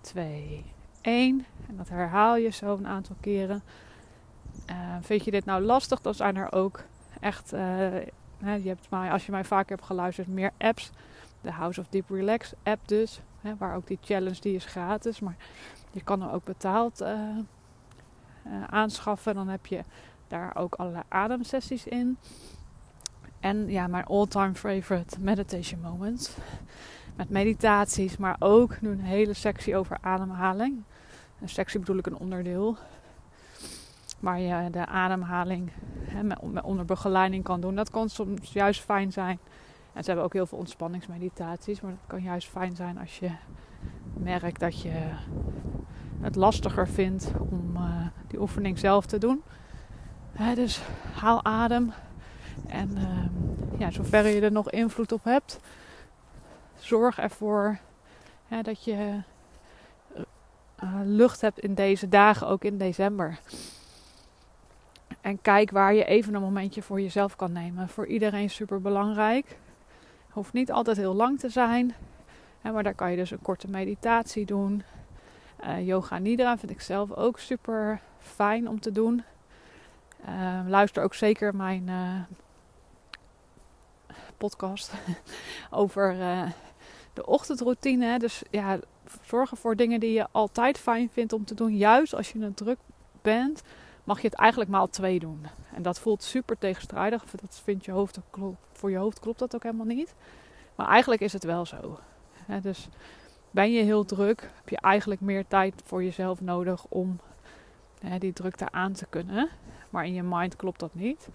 2, 0.00 0.64
1. 1.00 1.46
En 1.68 1.76
dat 1.76 1.88
herhaal 1.88 2.36
je 2.36 2.50
zo 2.50 2.76
een 2.76 2.86
aantal 2.86 3.16
keren. 3.20 3.62
Uh, 4.70 4.96
vind 5.00 5.24
je 5.24 5.30
dit 5.30 5.44
nou 5.44 5.62
lastig, 5.62 6.00
dan 6.00 6.14
zijn 6.14 6.36
er 6.36 6.52
ook 6.52 6.84
echt, 7.20 7.52
uh, 7.52 8.00
je 8.38 8.68
hebt 8.68 8.90
mij, 8.90 9.10
als 9.10 9.26
je 9.26 9.32
mij 9.32 9.44
vaker 9.44 9.76
hebt 9.76 9.86
geluisterd, 9.86 10.28
meer 10.28 10.50
apps. 10.58 10.90
De 11.40 11.50
House 11.50 11.80
of 11.80 11.86
Deep 11.88 12.10
Relax 12.10 12.52
app 12.62 12.88
dus, 12.88 13.20
hè, 13.40 13.56
waar 13.56 13.76
ook 13.76 13.86
die 13.86 13.98
challenge 14.00 14.40
die 14.40 14.54
is 14.54 14.64
gratis, 14.64 15.20
maar 15.20 15.36
je 15.90 16.02
kan 16.02 16.22
er 16.22 16.32
ook 16.32 16.44
betaald 16.44 17.00
uh, 17.00 17.38
aanschaffen. 18.66 19.34
Dan 19.34 19.48
heb 19.48 19.66
je 19.66 19.84
daar 20.28 20.56
ook 20.56 20.74
allerlei 20.74 21.04
ademsessies 21.08 21.86
in. 21.86 22.18
En 23.40 23.70
ja, 23.70 23.86
mijn 23.86 24.04
all-time 24.04 24.54
favorite 24.54 25.20
meditation 25.20 25.80
moments. 25.80 26.36
Met 27.16 27.30
meditaties, 27.30 28.16
maar 28.16 28.36
ook 28.38 28.80
nu 28.80 28.90
een 28.90 29.00
hele 29.00 29.34
sectie 29.34 29.76
over 29.76 29.98
ademhaling. 30.00 30.82
Een 31.40 31.48
sectie 31.48 31.78
bedoel 31.78 31.96
ik 31.96 32.06
een 32.06 32.18
onderdeel. 32.18 32.76
Waar 34.20 34.40
je 34.40 34.70
de 34.70 34.86
ademhaling 34.86 35.70
hè, 36.02 36.22
met, 36.22 36.38
onder 36.62 36.84
begeleiding 36.84 37.44
kan 37.44 37.60
doen. 37.60 37.74
Dat 37.74 37.90
kan 37.90 38.08
soms 38.08 38.52
juist 38.52 38.80
fijn 38.80 39.12
zijn. 39.12 39.38
En 39.92 40.02
ze 40.02 40.06
hebben 40.10 40.24
ook 40.24 40.32
heel 40.32 40.46
veel 40.46 40.58
ontspanningsmeditaties. 40.58 41.80
Maar 41.80 41.90
dat 41.90 42.00
kan 42.06 42.22
juist 42.22 42.48
fijn 42.48 42.76
zijn 42.76 42.98
als 42.98 43.18
je 43.18 43.30
merkt 44.12 44.60
dat 44.60 44.82
je 44.82 44.92
het 46.20 46.36
lastiger 46.36 46.88
vindt 46.88 47.32
om 47.50 47.76
uh, 47.76 48.06
die 48.26 48.40
oefening 48.40 48.78
zelf 48.78 49.06
te 49.06 49.18
doen. 49.18 49.42
Hè, 50.32 50.54
dus 50.54 50.82
haal 51.14 51.44
adem. 51.44 51.92
En 52.66 52.90
uh, 52.96 53.80
ja, 53.80 53.90
zover 53.90 54.26
je 54.26 54.40
er 54.40 54.52
nog 54.52 54.70
invloed 54.70 55.12
op 55.12 55.24
hebt, 55.24 55.60
zorg 56.78 57.18
ervoor 57.18 57.78
dat 58.62 58.84
je 58.84 59.20
uh, 60.84 60.94
lucht 61.04 61.40
hebt 61.40 61.58
in 61.58 61.74
deze 61.74 62.08
dagen, 62.08 62.46
ook 62.46 62.64
in 62.64 62.78
december. 62.78 63.38
En 65.20 65.42
kijk 65.42 65.70
waar 65.70 65.94
je 65.94 66.04
even 66.04 66.34
een 66.34 66.40
momentje 66.40 66.82
voor 66.82 67.00
jezelf 67.00 67.36
kan 67.36 67.52
nemen. 67.52 67.88
Voor 67.88 68.06
iedereen 68.06 68.50
super 68.50 68.80
belangrijk. 68.80 69.58
Hoeft 70.30 70.52
niet 70.52 70.72
altijd 70.72 70.96
heel 70.96 71.14
lang 71.14 71.38
te 71.38 71.48
zijn. 71.48 71.94
Hè, 72.60 72.72
maar 72.72 72.82
daar 72.82 72.94
kan 72.94 73.10
je 73.10 73.16
dus 73.16 73.30
een 73.30 73.42
korte 73.42 73.68
meditatie 73.68 74.46
doen. 74.46 74.82
Uh, 75.64 75.86
yoga 75.86 76.18
Nidra 76.18 76.58
vind 76.58 76.72
ik 76.72 76.80
zelf 76.80 77.12
ook 77.12 77.38
super 77.38 78.00
fijn 78.18 78.68
om 78.68 78.80
te 78.80 78.92
doen. 78.92 79.22
Uh, 80.28 80.60
luister 80.66 81.02
ook 81.02 81.14
zeker 81.14 81.56
mijn 81.56 81.90
podcast 84.40 84.92
over 85.70 86.14
uh, 86.18 86.50
de 87.12 87.26
ochtendroutine. 87.26 88.18
Dus 88.18 88.42
ja, 88.50 88.78
zorgen 89.26 89.56
voor 89.56 89.76
dingen 89.76 90.00
die 90.00 90.12
je 90.12 90.26
altijd 90.30 90.78
fijn 90.78 91.10
vindt 91.12 91.32
om 91.32 91.44
te 91.44 91.54
doen. 91.54 91.76
Juist 91.76 92.14
als 92.14 92.32
je 92.32 92.38
een 92.38 92.54
druk 92.54 92.78
bent, 93.22 93.62
mag 94.04 94.20
je 94.20 94.28
het 94.28 94.36
eigenlijk 94.36 94.70
maal 94.70 94.88
twee 94.88 95.18
doen. 95.18 95.46
En 95.74 95.82
dat 95.82 96.00
voelt 96.00 96.22
super 96.22 96.58
tegenstrijdig. 96.58 97.24
Dat 97.24 97.60
vindt 97.64 97.84
je 97.84 97.92
hoofd, 97.92 98.18
voor 98.72 98.90
je 98.90 98.96
hoofd 98.96 99.20
klopt 99.20 99.38
dat 99.38 99.54
ook 99.54 99.62
helemaal 99.62 99.86
niet. 99.86 100.14
Maar 100.74 100.88
eigenlijk 100.88 101.20
is 101.20 101.32
het 101.32 101.44
wel 101.44 101.66
zo. 101.66 101.98
dus 102.62 102.88
ben 103.50 103.72
je 103.72 103.82
heel 103.82 104.04
druk, 104.04 104.40
heb 104.40 104.68
je 104.68 104.80
eigenlijk 104.80 105.20
meer 105.20 105.46
tijd 105.48 105.82
voor 105.84 106.04
jezelf 106.04 106.40
nodig 106.40 106.84
om 106.88 107.20
die 108.18 108.32
drukte 108.32 108.70
aan 108.70 108.92
te 108.92 109.06
kunnen. 109.08 109.48
Maar 109.90 110.06
in 110.06 110.14
je 110.14 110.22
mind 110.22 110.56
klopt 110.56 110.80
dat 110.80 110.94
niet. 110.94 111.28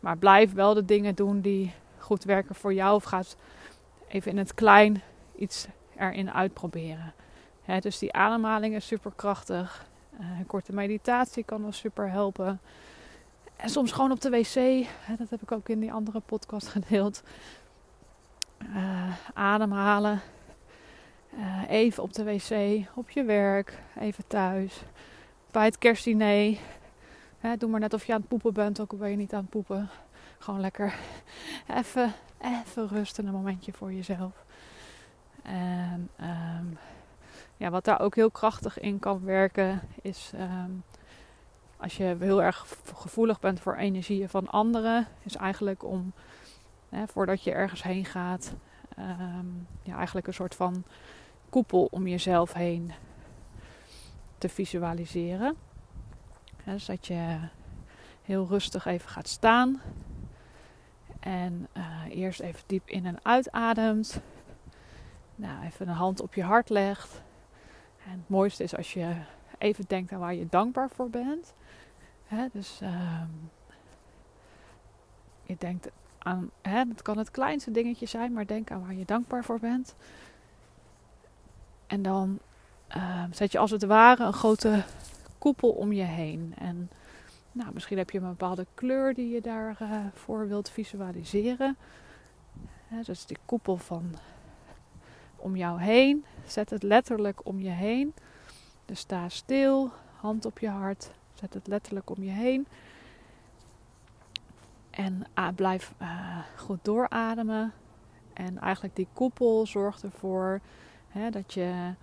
Maar 0.00 0.18
blijf 0.18 0.52
wel 0.52 0.74
de 0.74 0.84
dingen 0.84 1.14
doen 1.14 1.40
die 1.40 1.72
goed 2.04 2.24
werken 2.24 2.54
voor 2.54 2.74
jou. 2.74 2.94
Of 2.94 3.04
ga 3.04 3.22
even 4.08 4.30
in 4.30 4.38
het 4.38 4.54
klein 4.54 5.02
iets 5.36 5.66
erin 5.96 6.30
uitproberen. 6.30 7.12
dus 7.80 7.98
die 7.98 8.12
ademhaling 8.12 8.74
is 8.74 8.86
super 8.86 9.12
krachtig. 9.16 9.86
Een 10.18 10.46
korte 10.46 10.72
meditatie 10.72 11.44
kan 11.44 11.62
wel 11.62 11.72
super 11.72 12.10
helpen. 12.10 12.60
En 13.56 13.68
soms 13.68 13.92
gewoon 13.92 14.10
op 14.10 14.20
de 14.20 14.30
wc. 14.30 14.86
dat 15.18 15.30
heb 15.30 15.42
ik 15.42 15.52
ook 15.52 15.68
in 15.68 15.80
die 15.80 15.92
andere 15.92 16.20
podcast 16.20 16.66
gedeeld. 16.76 17.22
Uh, 18.60 19.16
ademhalen. 19.34 20.20
Uh, 21.38 21.62
even 21.68 22.02
op 22.02 22.12
de 22.12 22.24
wc, 22.24 22.84
op 22.94 23.10
je 23.10 23.24
werk, 23.24 23.82
even 23.98 24.26
thuis. 24.26 24.82
Bij 25.50 25.64
het 25.64 25.78
kerstdiner. 25.78 26.58
doe 27.58 27.70
maar 27.70 27.80
net 27.80 27.94
of 27.94 28.04
je 28.04 28.12
aan 28.12 28.20
het 28.20 28.28
poepen 28.28 28.52
bent, 28.52 28.80
ook 28.80 28.92
al 28.92 28.98
ben 28.98 29.10
je 29.10 29.16
niet 29.16 29.32
aan 29.32 29.40
het 29.40 29.50
poepen. 29.50 29.90
Gewoon 30.44 30.60
lekker 30.60 30.94
even, 31.80 32.12
even 32.38 32.88
rusten, 32.88 33.26
een 33.26 33.32
momentje 33.32 33.72
voor 33.72 33.92
jezelf. 33.92 34.44
En 35.42 36.10
um, 36.20 36.78
ja, 37.56 37.70
wat 37.70 37.84
daar 37.84 38.00
ook 38.00 38.14
heel 38.14 38.30
krachtig 38.30 38.78
in 38.78 38.98
kan 38.98 39.24
werken, 39.24 39.80
is 40.02 40.32
um, 40.34 40.84
als 41.76 41.96
je 41.96 42.16
heel 42.18 42.42
erg 42.42 42.66
gevoelig 42.94 43.40
bent 43.40 43.60
voor 43.60 43.74
energieën 43.74 44.28
van 44.28 44.48
anderen, 44.48 45.06
is 45.22 45.36
eigenlijk 45.36 45.84
om 45.84 46.12
hè, 46.88 47.06
voordat 47.06 47.42
je 47.42 47.52
ergens 47.52 47.82
heen 47.82 48.04
gaat, 48.04 48.54
um, 48.98 49.66
ja, 49.82 49.96
eigenlijk 49.96 50.26
een 50.26 50.34
soort 50.34 50.54
van 50.54 50.84
koepel 51.48 51.88
om 51.90 52.06
jezelf 52.06 52.52
heen 52.52 52.92
te 54.38 54.48
visualiseren. 54.48 55.56
dus 56.64 56.86
dat 56.86 57.06
je 57.06 57.38
heel 58.22 58.46
rustig 58.46 58.86
even 58.86 59.08
gaat 59.08 59.28
staan. 59.28 59.80
En 61.24 61.68
uh, 61.76 61.84
eerst 62.08 62.40
even 62.40 62.62
diep 62.66 62.88
in 62.88 63.06
en 63.06 63.18
uitademt. 63.22 64.20
Nou, 65.34 65.64
even 65.64 65.88
een 65.88 65.94
hand 65.94 66.20
op 66.20 66.34
je 66.34 66.42
hart 66.42 66.68
legt. 66.68 67.22
En 68.04 68.10
het 68.10 68.28
mooiste 68.28 68.62
is 68.62 68.76
als 68.76 68.92
je 68.92 69.14
even 69.58 69.84
denkt 69.88 70.12
aan 70.12 70.18
waar 70.18 70.34
je 70.34 70.46
dankbaar 70.50 70.90
voor 70.90 71.10
bent. 71.10 71.54
dus 72.52 72.80
uh, 72.82 73.22
je 75.42 75.56
denkt 75.58 75.90
aan, 76.18 76.50
hè, 76.62 76.78
het 76.78 77.02
kan 77.02 77.18
het 77.18 77.30
kleinste 77.30 77.70
dingetje 77.70 78.06
zijn, 78.06 78.32
maar 78.32 78.46
denk 78.46 78.70
aan 78.70 78.84
waar 78.84 78.94
je 78.94 79.04
dankbaar 79.04 79.44
voor 79.44 79.58
bent. 79.58 79.94
En 81.86 82.02
dan 82.02 82.38
uh, 82.96 83.24
zet 83.30 83.52
je 83.52 83.58
als 83.58 83.70
het 83.70 83.84
ware 83.84 84.24
een 84.24 84.32
grote 84.32 84.84
koepel 85.38 85.70
om 85.70 85.92
je 85.92 86.02
heen. 86.02 86.54
En 86.58 86.90
nou, 87.54 87.72
misschien 87.72 87.98
heb 87.98 88.10
je 88.10 88.18
een 88.18 88.28
bepaalde 88.28 88.66
kleur 88.74 89.14
die 89.14 89.28
je 89.28 89.40
daarvoor 89.40 90.42
uh, 90.42 90.48
wilt 90.48 90.70
visualiseren. 90.70 91.76
Dus 93.04 93.26
die 93.26 93.38
koepel 93.44 93.76
van 93.76 94.14
om 95.36 95.56
jou 95.56 95.80
heen. 95.80 96.24
Zet 96.46 96.70
het 96.70 96.82
letterlijk 96.82 97.46
om 97.46 97.60
je 97.60 97.70
heen. 97.70 98.14
Dus 98.84 98.98
sta 98.98 99.28
stil, 99.28 99.90
hand 100.16 100.44
op 100.44 100.58
je 100.58 100.68
hart. 100.68 101.10
Zet 101.34 101.54
het 101.54 101.66
letterlijk 101.66 102.10
om 102.10 102.22
je 102.22 102.30
heen. 102.30 102.66
En 104.90 105.26
uh, 105.38 105.48
blijf 105.54 105.94
uh, 106.02 106.38
goed 106.56 106.78
doorademen. 106.82 107.72
En 108.32 108.58
eigenlijk 108.58 108.96
die 108.96 109.08
koepel 109.12 109.66
zorgt 109.66 110.02
ervoor 110.02 110.60
hè, 111.08 111.30
dat 111.30 111.54
je 111.54 111.94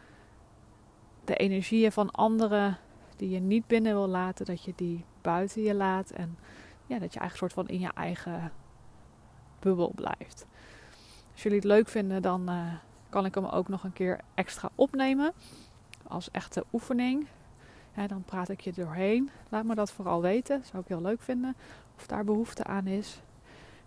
de 1.26 1.36
energieën 1.36 1.92
van 1.92 2.12
anderen 2.12 2.78
die 3.22 3.30
je 3.30 3.40
niet 3.40 3.68
binnen 3.68 3.94
wil 3.94 4.08
laten, 4.08 4.46
dat 4.46 4.64
je 4.64 4.74
die 4.76 5.06
buiten 5.22 5.62
je 5.62 5.76
laat. 5.76 6.10
En 6.10 6.38
ja, 6.86 7.00
dat 7.00 7.14
je 7.14 7.20
eigenlijk 7.20 7.36
soort 7.36 7.54
van 7.54 7.76
in 7.76 7.80
je 7.80 7.92
eigen 7.94 8.52
bubbel 9.60 9.92
blijft. 9.96 10.46
Als 11.32 11.44
jullie 11.44 11.58
het 11.58 11.68
leuk 11.68 11.88
vinden, 11.88 12.22
dan 12.22 12.50
uh, 12.50 12.74
kan 13.10 13.26
ik 13.26 13.36
hem 13.36 13.46
ook 13.46 13.68
nog 13.68 13.84
een 13.84 13.94
keer 13.94 14.20
extra 14.34 14.70
opnemen. 14.76 15.34
Als 16.08 16.32
echte 16.32 16.64
oefening. 16.74 17.28
dan 18.08 18.24
praat 18.24 18.50
ik 18.50 18.62
je 18.62 18.74
doorheen. 18.74 19.30
Laat 19.50 19.64
me 19.64 19.76
dat 19.76 19.92
vooral 19.92 20.22
weten. 20.22 20.62
Zou 20.66 20.84
ik 20.84 20.88
heel 20.88 21.02
leuk 21.02 21.22
vinden. 21.22 21.56
Of 21.98 22.08
daar 22.08 22.24
behoefte 22.24 22.64
aan 22.64 22.88
is. 22.88 23.22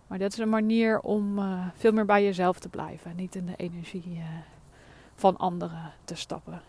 Maar 0.07 0.19
dat 0.19 0.31
is 0.31 0.37
een 0.37 0.49
manier 0.49 0.99
om 0.99 1.39
uh, 1.39 1.67
veel 1.75 1.91
meer 1.91 2.05
bij 2.05 2.23
jezelf 2.23 2.59
te 2.59 2.69
blijven. 2.69 3.15
Niet 3.15 3.35
in 3.35 3.45
de 3.45 3.55
energie 3.55 4.17
uh, 4.17 4.23
van 5.15 5.37
anderen 5.37 5.93
te 6.03 6.15
stappen. 6.15 6.61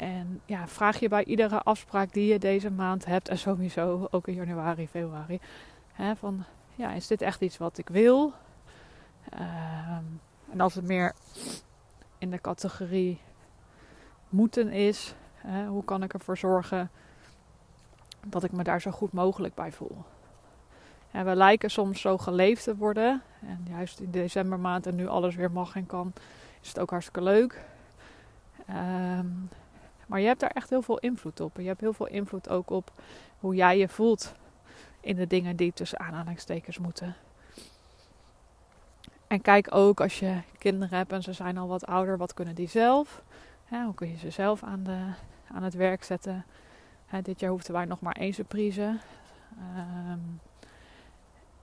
En 0.00 0.40
ja, 0.44 0.68
vraag 0.68 1.00
je 1.00 1.08
bij 1.08 1.24
iedere 1.24 1.62
afspraak 1.62 2.12
die 2.12 2.32
je 2.32 2.38
deze 2.38 2.70
maand 2.70 3.04
hebt, 3.04 3.28
en 3.28 3.38
sowieso 3.38 4.08
ook 4.10 4.28
in 4.28 4.34
januari, 4.34 4.88
februari, 4.88 5.40
hè, 5.92 6.16
van 6.16 6.44
ja, 6.74 6.92
is 6.92 7.06
dit 7.06 7.22
echt 7.22 7.40
iets 7.40 7.58
wat 7.58 7.78
ik 7.78 7.88
wil? 7.88 8.32
Ehm, 9.30 10.04
en 10.50 10.60
als 10.60 10.74
het 10.74 10.86
meer 10.86 11.12
in 12.18 12.30
de 12.30 12.40
categorie 12.40 13.20
moeten 14.28 14.68
is, 14.68 15.14
hè, 15.34 15.66
hoe 15.66 15.84
kan 15.84 16.02
ik 16.02 16.12
ervoor 16.12 16.38
zorgen 16.38 16.90
dat 18.26 18.44
ik 18.44 18.52
me 18.52 18.62
daar 18.62 18.80
zo 18.80 18.90
goed 18.90 19.12
mogelijk 19.12 19.54
bij 19.54 19.72
voel? 19.72 20.04
We 21.10 21.36
lijken 21.36 21.70
soms 21.70 22.00
zo 22.00 22.18
geleefd 22.18 22.64
te 22.64 22.76
worden. 22.76 23.22
En 23.40 23.66
juist 23.68 24.00
in 24.00 24.10
decembermaand 24.10 24.86
en 24.86 24.94
nu 24.94 25.08
alles 25.08 25.34
weer 25.34 25.50
mag 25.50 25.76
en 25.76 25.86
kan, 25.86 26.12
is 26.60 26.68
het 26.68 26.78
ook 26.78 26.90
hartstikke 26.90 27.22
leuk. 27.22 27.64
Ehm, 28.66 29.26
maar 30.10 30.20
je 30.20 30.26
hebt 30.26 30.40
daar 30.40 30.50
echt 30.50 30.70
heel 30.70 30.82
veel 30.82 30.98
invloed 30.98 31.40
op. 31.40 31.56
Je 31.56 31.66
hebt 31.66 31.80
heel 31.80 31.92
veel 31.92 32.06
invloed 32.06 32.48
ook 32.48 32.70
op 32.70 32.92
hoe 33.38 33.54
jij 33.54 33.78
je 33.78 33.88
voelt 33.88 34.32
in 35.00 35.16
de 35.16 35.26
dingen 35.26 35.56
die 35.56 35.72
tussen 35.72 35.98
aanhalingstekens 35.98 36.78
moeten. 36.78 37.16
En 39.26 39.40
kijk 39.40 39.74
ook 39.74 40.00
als 40.00 40.18
je 40.18 40.40
kinderen 40.58 40.98
hebt 40.98 41.12
en 41.12 41.22
ze 41.22 41.32
zijn 41.32 41.58
al 41.58 41.68
wat 41.68 41.86
ouder, 41.86 42.16
wat 42.16 42.34
kunnen 42.34 42.54
die 42.54 42.68
zelf? 42.68 43.22
hoe 43.68 43.94
kun 43.94 44.08
je 44.08 44.16
ze 44.16 44.30
zelf 44.30 44.62
aan, 44.62 44.82
de, 44.82 44.98
aan 45.52 45.62
het 45.62 45.74
werk 45.74 46.04
zetten? 46.04 46.44
dit 47.22 47.40
jaar 47.40 47.50
hoefden 47.50 47.72
wij 47.72 47.84
nog 47.84 48.00
maar 48.00 48.16
één 48.16 48.34
surprise. 48.34 48.96
Ehm, 49.58 50.18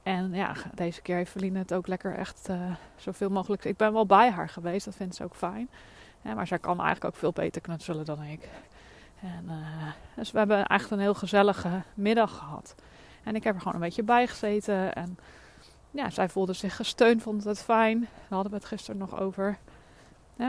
en 0.04 0.34
ja, 0.34 0.54
deze 0.74 1.02
keer 1.02 1.16
heeft 1.16 1.32
Feline 1.32 1.60
het 1.60 1.74
ook 1.74 1.88
lekker 1.88 2.16
echt 2.16 2.50
uh, 2.50 2.76
zoveel 2.96 3.30
mogelijk. 3.30 3.66
Ik 3.66 3.78
ben 3.78 3.94
wel 3.94 4.06
bij 4.06 4.32
haar 4.32 4.50
geweest, 4.50 4.86
dat 4.86 4.96
vindt 4.96 5.16
ze 5.16 5.24
ook 5.24 5.36
fijn. 5.36 5.70
Maar 6.36 6.48
zij 6.48 6.60
kan 6.60 6.78
eigenlijk 6.78 7.06
ook 7.06 7.20
veel 7.20 7.32
beter 7.32 7.62
knutselen 7.62 8.06
dan 8.06 8.24
ik. 8.24 8.50
En, 9.22 9.46
uh, 9.46 9.88
dus 10.16 10.32
we 10.32 10.38
hebben 10.38 10.66
echt 10.66 10.92
een 10.92 11.00
heel 11.00 11.14
gezellige 11.14 11.82
middag 11.94 12.38
gehad. 12.38 12.76
En 13.24 13.36
ik 13.36 13.44
heb 13.44 13.54
er 13.56 13.60
gewoon 13.60 13.76
een 13.76 13.82
beetje 13.82 14.04
bij 14.04 14.28
gezeten. 14.28 14.96
En 14.96 15.18
ja, 15.92 16.10
zij 16.10 16.30
voelde 16.30 16.54
zich 16.54 16.76
gesteund, 16.76 17.22
vond 17.22 17.44
het 17.44 17.64
fijn. 17.64 18.00
We 18.28 18.36
hadden 18.36 18.54
het 18.54 18.66
gisteren 18.66 19.00
nog 19.00 19.20
over. 19.20 19.58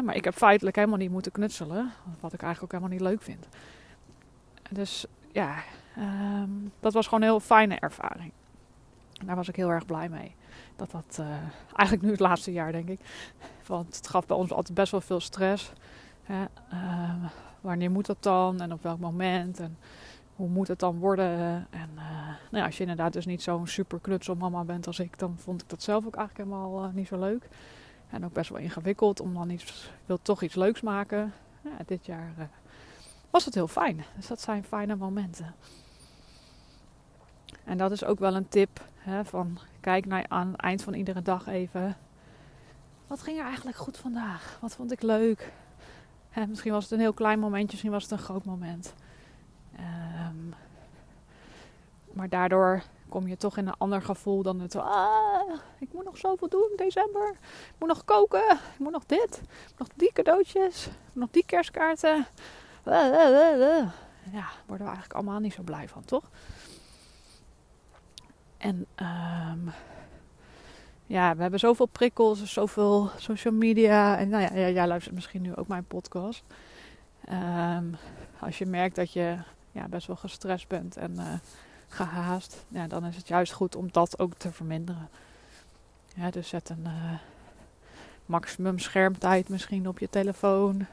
maar 0.04 0.16
ik 0.16 0.24
heb 0.24 0.34
feitelijk 0.34 0.76
helemaal 0.76 0.98
niet 0.98 1.10
moeten 1.10 1.32
knutselen. 1.32 1.92
Wat 2.20 2.32
ik 2.32 2.42
eigenlijk 2.42 2.74
ook 2.74 2.80
helemaal 2.80 2.98
niet 2.98 3.08
leuk 3.08 3.22
vind. 3.22 3.48
Dus 4.70 5.06
ja, 5.32 5.54
um, 5.98 6.72
dat 6.80 6.92
was 6.92 7.04
gewoon 7.04 7.22
een 7.22 7.28
heel 7.28 7.40
fijne 7.40 7.78
ervaring. 7.78 8.32
Daar 9.24 9.36
was 9.36 9.48
ik 9.48 9.56
heel 9.56 9.70
erg 9.70 9.86
blij 9.86 10.08
mee. 10.08 10.34
Dat 10.76 10.90
dat 10.90 11.16
uh, 11.20 11.26
eigenlijk 11.74 12.02
nu 12.02 12.10
het 12.10 12.20
laatste 12.20 12.52
jaar, 12.52 12.72
denk 12.72 12.88
ik. 12.88 13.00
Want 13.66 13.96
het 13.96 14.08
gaf 14.08 14.26
bij 14.26 14.36
ons 14.36 14.52
altijd 14.52 14.74
best 14.74 14.90
wel 14.90 15.00
veel 15.00 15.20
stress. 15.20 15.72
Hè? 16.22 16.44
Uh, 16.72 17.24
wanneer 17.60 17.90
moet 17.90 18.06
dat 18.06 18.22
dan 18.22 18.60
en 18.60 18.72
op 18.72 18.82
welk 18.82 18.98
moment? 18.98 19.60
En 19.60 19.78
hoe 20.36 20.48
moet 20.48 20.68
het 20.68 20.78
dan 20.78 20.98
worden? 20.98 21.66
En 21.70 21.90
uh, 21.94 22.26
nou 22.26 22.36
ja, 22.50 22.64
als 22.64 22.76
je 22.76 22.82
inderdaad 22.82 23.12
dus 23.12 23.26
niet 23.26 23.42
zo'n 23.42 23.66
super 23.66 23.98
knutselmama 24.00 24.64
bent 24.64 24.86
als 24.86 24.98
ik, 24.98 25.18
dan 25.18 25.36
vond 25.38 25.62
ik 25.62 25.68
dat 25.68 25.82
zelf 25.82 26.06
ook 26.06 26.16
eigenlijk 26.16 26.48
helemaal 26.48 26.84
uh, 26.84 26.92
niet 26.92 27.06
zo 27.08 27.18
leuk. 27.18 27.48
En 28.10 28.24
ook 28.24 28.32
best 28.32 28.50
wel 28.50 28.58
ingewikkeld 28.58 29.20
om 29.20 29.34
dan 29.34 29.50
iets, 29.50 29.90
wil 30.06 30.18
toch 30.22 30.42
iets 30.42 30.54
leuks 30.54 30.80
maken. 30.80 31.32
Ja, 31.62 31.76
dit 31.86 32.06
jaar 32.06 32.50
was 33.30 33.44
het 33.44 33.54
heel 33.54 33.68
fijn. 33.68 34.04
Dus 34.16 34.26
dat 34.26 34.40
zijn 34.40 34.64
fijne 34.64 34.96
momenten. 34.96 35.54
En 37.64 37.78
dat 37.78 37.90
is 37.90 38.04
ook 38.04 38.18
wel 38.18 38.36
een 38.36 38.48
tip. 38.48 38.80
Hè, 38.96 39.24
van 39.24 39.58
kijk 39.80 40.06
naar 40.06 40.24
aan 40.28 40.48
het 40.48 40.60
eind 40.60 40.82
van 40.82 40.94
iedere 40.94 41.22
dag 41.22 41.46
even. 41.46 41.96
Wat 43.06 43.22
ging 43.22 43.38
er 43.38 43.44
eigenlijk 43.44 43.76
goed 43.76 43.96
vandaag? 43.96 44.58
Wat 44.60 44.74
vond 44.74 44.92
ik 44.92 45.02
leuk? 45.02 45.52
Misschien 46.48 46.72
was 46.72 46.82
het 46.82 46.92
een 46.92 47.00
heel 47.00 47.12
klein 47.12 47.38
momentje, 47.38 47.68
misschien 47.70 47.90
was 47.90 48.02
het 48.02 48.12
een 48.12 48.18
groot 48.18 48.44
moment. 48.44 48.94
Um, 49.80 50.54
maar 52.12 52.28
daardoor 52.28 52.82
kom 53.08 53.26
je 53.26 53.36
toch 53.36 53.56
in 53.56 53.66
een 53.66 53.76
ander 53.78 54.02
gevoel 54.02 54.42
dan 54.42 54.60
het. 54.60 54.76
Ah, 54.76 55.54
ik 55.78 55.92
moet 55.92 56.04
nog 56.04 56.16
zoveel 56.16 56.48
doen 56.48 56.68
in 56.70 56.76
december. 56.76 57.30
Ik 57.40 57.74
moet 57.78 57.88
nog 57.88 58.04
koken. 58.04 58.50
Ik 58.50 58.78
moet 58.78 58.92
nog 58.92 59.06
dit. 59.06 59.40
nog 59.76 59.88
die 59.94 60.12
cadeautjes. 60.12 60.88
nog 61.12 61.28
die 61.30 61.44
kerstkaarten. 61.46 62.26
Ja, 64.32 64.46
worden 64.66 64.86
we 64.86 64.92
eigenlijk 64.92 65.12
allemaal 65.12 65.38
niet 65.38 65.52
zo 65.52 65.62
blij 65.62 65.88
van, 65.88 66.04
toch? 66.04 66.30
En 68.58 68.86
um, 68.96 69.72
ja, 71.06 71.36
we 71.36 71.42
hebben 71.42 71.60
zoveel 71.60 71.86
prikkels, 71.86 72.52
zoveel 72.52 73.10
social 73.16 73.54
media. 73.54 74.18
En 74.18 74.28
nou 74.28 74.42
ja, 74.42 74.68
jij 74.68 74.86
luistert 74.86 75.14
misschien 75.14 75.42
nu 75.42 75.56
ook 75.56 75.68
mijn 75.68 75.84
podcast. 75.84 76.44
Um, 77.32 77.96
als 78.38 78.58
je 78.58 78.66
merkt 78.66 78.96
dat 78.96 79.12
je 79.12 79.38
ja, 79.72 79.88
best 79.88 80.06
wel 80.06 80.16
gestrest 80.16 80.68
bent 80.68 80.96
en 80.96 81.12
uh, 81.12 81.32
gehaast, 81.88 82.64
ja, 82.68 82.86
dan 82.86 83.04
is 83.04 83.16
het 83.16 83.28
juist 83.28 83.52
goed 83.52 83.76
om 83.76 83.88
dat 83.92 84.18
ook 84.18 84.34
te 84.34 84.52
verminderen. 84.52 85.08
Ja, 86.14 86.30
dus 86.30 86.48
zet 86.48 86.68
een 86.68 86.84
uh, 86.86 87.18
maximum 88.26 88.78
schermtijd 88.78 89.48
misschien 89.48 89.88
op 89.88 89.98
je 89.98 90.10
telefoon. 90.10 90.86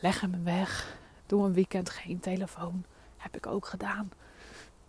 Leg 0.00 0.20
hem 0.20 0.44
weg. 0.44 0.96
Doe 1.26 1.44
een 1.44 1.52
weekend 1.52 1.90
geen 1.90 2.20
telefoon. 2.20 2.84
Heb 3.16 3.36
ik 3.36 3.46
ook 3.46 3.66
gedaan 3.66 4.10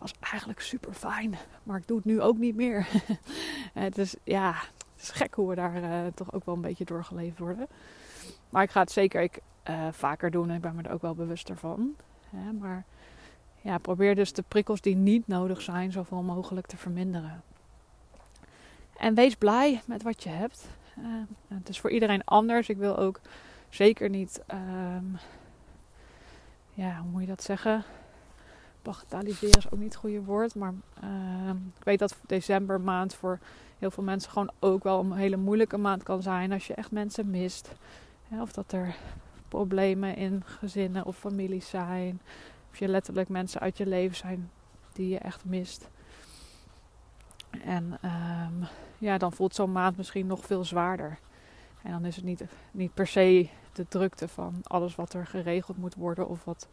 was 0.03 0.13
eigenlijk 0.31 0.59
super 0.59 0.93
fijn. 0.93 1.35
Maar 1.63 1.77
ik 1.77 1.87
doe 1.87 1.97
het 1.97 2.05
nu 2.05 2.21
ook 2.21 2.37
niet 2.37 2.55
meer. 2.55 2.87
het 3.73 3.97
is, 3.97 4.15
ja, 4.23 4.53
het 4.93 5.01
is 5.01 5.09
gek 5.09 5.33
hoe 5.33 5.49
we 5.49 5.55
daar 5.55 5.83
uh, 5.83 5.99
toch 6.13 6.33
ook 6.33 6.45
wel 6.45 6.55
een 6.55 6.61
beetje 6.61 6.85
doorgeleefd 6.85 7.39
worden. 7.39 7.67
Maar 8.49 8.63
ik 8.63 8.71
ga 8.71 8.79
het 8.79 8.91
zeker 8.91 9.21
ik, 9.21 9.39
uh, 9.69 9.87
vaker 9.91 10.31
doen 10.31 10.49
en 10.49 10.55
ik 10.55 10.61
ben 10.61 10.75
me 10.75 10.81
er 10.81 10.91
ook 10.91 11.01
wel 11.01 11.15
bewuster 11.15 11.57
van. 11.57 11.95
maar 12.59 12.83
ja, 13.61 13.77
probeer 13.77 14.15
dus 14.15 14.33
de 14.33 14.43
prikkels 14.47 14.81
die 14.81 14.95
niet 14.95 15.27
nodig 15.27 15.61
zijn 15.61 15.91
zoveel 15.91 16.21
mogelijk 16.21 16.67
te 16.67 16.77
verminderen. 16.77 17.43
En 18.97 19.13
wees 19.13 19.35
blij 19.35 19.81
met 19.85 20.03
wat 20.03 20.23
je 20.23 20.29
hebt. 20.29 20.67
Uh, 20.99 21.05
het 21.47 21.69
is 21.69 21.79
voor 21.79 21.91
iedereen 21.91 22.23
anders. 22.23 22.69
Ik 22.69 22.77
wil 22.77 22.97
ook 22.97 23.19
zeker 23.69 24.09
niet, 24.09 24.41
um, 24.51 25.17
ja, 26.73 26.97
hoe 26.97 27.11
moet 27.11 27.21
je 27.21 27.27
dat 27.27 27.43
zeggen? 27.43 27.83
Bagatelliseren 28.83 29.57
is 29.57 29.71
ook 29.71 29.79
niet 29.79 29.93
het 29.93 29.95
goede 29.95 30.23
woord. 30.23 30.55
Maar 30.55 30.73
uh, 31.03 31.49
ik 31.77 31.83
weet 31.83 31.99
dat 31.99 32.15
december 32.25 32.81
maand 32.81 33.15
voor 33.15 33.39
heel 33.79 33.91
veel 33.91 34.03
mensen 34.03 34.31
gewoon 34.31 34.51
ook 34.59 34.83
wel 34.83 34.99
een 34.99 35.13
hele 35.13 35.37
moeilijke 35.37 35.77
maand 35.77 36.03
kan 36.03 36.21
zijn. 36.21 36.51
Als 36.51 36.67
je 36.67 36.73
echt 36.73 36.91
mensen 36.91 37.29
mist. 37.29 37.71
of 38.41 38.51
dat 38.51 38.71
er 38.71 38.95
problemen 39.47 40.15
in 40.15 40.43
gezinnen 40.45 41.05
of 41.05 41.17
families 41.17 41.69
zijn. 41.69 42.21
Of 42.71 42.79
je 42.79 42.87
letterlijk 42.87 43.29
mensen 43.29 43.61
uit 43.61 43.77
je 43.77 43.85
leven 43.85 44.17
zijn 44.17 44.51
die 44.93 45.09
je 45.09 45.17
echt 45.17 45.45
mist. 45.45 45.89
En 47.63 47.99
um, 48.03 48.67
ja, 48.97 49.17
dan 49.17 49.33
voelt 49.33 49.55
zo'n 49.55 49.71
maand 49.71 49.97
misschien 49.97 50.27
nog 50.27 50.45
veel 50.45 50.63
zwaarder. 50.63 51.19
En 51.81 51.91
dan 51.91 52.05
is 52.05 52.15
het 52.15 52.25
niet, 52.25 52.43
niet 52.71 52.93
per 52.93 53.07
se 53.07 53.49
de 53.73 53.87
drukte 53.87 54.27
van 54.27 54.55
alles 54.63 54.95
wat 54.95 55.13
er 55.13 55.25
geregeld 55.25 55.77
moet 55.77 55.95
worden 55.95 56.27
of 56.27 56.43
wat 56.43 56.67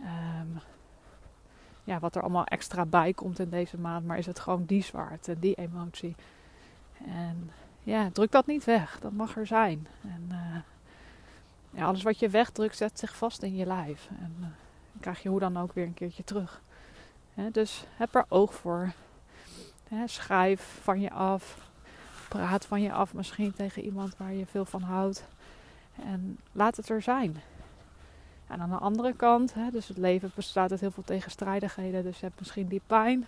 um, 0.00 0.60
ja, 1.84 1.98
wat 1.98 2.14
er 2.14 2.22
allemaal 2.22 2.44
extra 2.44 2.86
bij 2.86 3.12
komt 3.12 3.38
in 3.38 3.50
deze 3.50 3.78
maand. 3.78 4.06
Maar 4.06 4.18
is 4.18 4.26
het 4.26 4.38
gewoon 4.38 4.64
die 4.64 4.82
zwaarte, 4.82 5.38
die 5.38 5.54
emotie. 5.54 6.14
En 7.06 7.50
ja, 7.82 8.10
druk 8.10 8.30
dat 8.30 8.46
niet 8.46 8.64
weg. 8.64 8.98
Dat 9.00 9.12
mag 9.12 9.36
er 9.36 9.46
zijn. 9.46 9.86
En 10.02 10.28
uh, 10.32 10.56
ja, 11.70 11.84
alles 11.84 12.02
wat 12.02 12.18
je 12.18 12.28
wegdrukt, 12.28 12.76
zet 12.76 12.98
zich 12.98 13.16
vast 13.16 13.42
in 13.42 13.56
je 13.56 13.66
lijf. 13.66 14.08
En 14.08 14.34
dan 14.38 14.52
krijg 15.00 15.22
je 15.22 15.28
hoe 15.28 15.40
dan 15.40 15.56
ook 15.56 15.72
weer 15.72 15.86
een 15.86 15.94
keertje 15.94 16.24
terug. 16.24 16.62
dus 17.52 17.84
heb 17.96 18.14
er 18.14 18.24
oog 18.28 18.54
voor. 18.54 18.92
schrijf 20.04 20.78
van 20.82 21.00
je 21.00 21.10
af. 21.10 21.70
Praat 22.28 22.66
van 22.66 22.82
je 22.82 22.92
af 22.92 23.14
misschien 23.14 23.52
tegen 23.52 23.82
iemand 23.82 24.16
waar 24.16 24.32
je 24.32 24.46
veel 24.46 24.64
van 24.64 24.82
houdt. 24.82 25.24
En 26.04 26.38
laat 26.52 26.76
het 26.76 26.88
er 26.88 27.02
zijn. 27.02 27.36
En 28.52 28.60
aan 28.60 28.70
de 28.70 28.76
andere 28.76 29.12
kant, 29.12 29.54
hè, 29.54 29.70
dus 29.70 29.88
het 29.88 29.96
leven 29.96 30.32
bestaat 30.34 30.70
uit 30.70 30.80
heel 30.80 30.90
veel 30.90 31.02
tegenstrijdigheden. 31.02 32.02
Dus 32.02 32.18
je 32.18 32.26
hebt 32.26 32.38
misschien 32.38 32.66
die 32.66 32.82
pijn. 32.86 33.26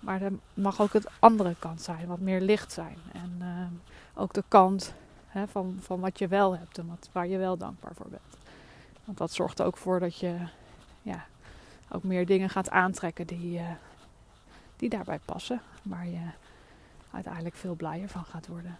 Maar 0.00 0.22
er 0.22 0.32
mag 0.54 0.80
ook 0.80 0.92
het 0.92 1.06
andere 1.18 1.54
kant 1.58 1.82
zijn, 1.82 2.06
wat 2.06 2.20
meer 2.20 2.40
licht 2.40 2.72
zijn. 2.72 2.96
En 3.12 3.38
uh, 3.40 4.22
ook 4.22 4.32
de 4.32 4.44
kant 4.48 4.94
hè, 5.26 5.46
van, 5.46 5.76
van 5.80 6.00
wat 6.00 6.18
je 6.18 6.28
wel 6.28 6.56
hebt 6.56 6.78
en 6.78 6.86
wat, 6.86 7.08
waar 7.12 7.26
je 7.26 7.38
wel 7.38 7.56
dankbaar 7.56 7.94
voor 7.94 8.08
bent. 8.08 8.36
Want 9.04 9.18
dat 9.18 9.32
zorgt 9.32 9.58
er 9.58 9.66
ook 9.66 9.76
voor 9.76 10.00
dat 10.00 10.18
je 10.18 10.36
ja, 11.02 11.24
ook 11.90 12.02
meer 12.02 12.26
dingen 12.26 12.50
gaat 12.50 12.70
aantrekken 12.70 13.26
die, 13.26 13.58
uh, 13.58 13.70
die 14.76 14.88
daarbij 14.88 15.18
passen. 15.24 15.60
Waar 15.82 16.06
je 16.06 16.30
uiteindelijk 17.10 17.54
veel 17.54 17.74
blijer 17.74 18.08
van 18.08 18.24
gaat 18.24 18.46
worden. 18.46 18.78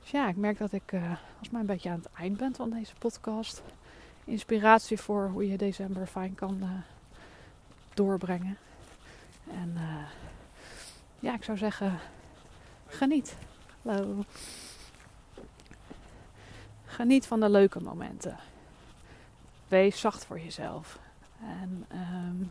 Dus 0.00 0.10
ja, 0.10 0.28
ik 0.28 0.36
merk 0.36 0.58
dat 0.58 0.72
ik 0.72 0.92
uh, 0.92 1.02
volgens 1.02 1.50
mij 1.50 1.60
een 1.60 1.66
beetje 1.66 1.90
aan 1.90 2.02
het 2.02 2.12
eind 2.18 2.36
ben 2.36 2.54
van 2.54 2.70
deze 2.70 2.94
podcast 2.98 3.62
inspiratie 4.24 5.00
voor 5.00 5.28
hoe 5.28 5.48
je 5.48 5.56
december 5.56 6.06
fijn 6.06 6.34
kan 6.34 6.58
uh, 6.60 6.70
doorbrengen. 7.94 8.58
En 9.50 9.72
uh, 9.76 10.06
ja, 11.18 11.34
ik 11.34 11.44
zou 11.44 11.58
zeggen, 11.58 11.98
geniet. 12.86 13.36
Hallo. 13.82 14.24
Geniet 16.84 17.26
van 17.26 17.40
de 17.40 17.50
leuke 17.50 17.80
momenten. 17.80 18.36
wees 19.68 20.00
zacht 20.00 20.24
voor 20.24 20.40
jezelf. 20.40 20.98
En 21.40 21.86
um, 21.92 22.50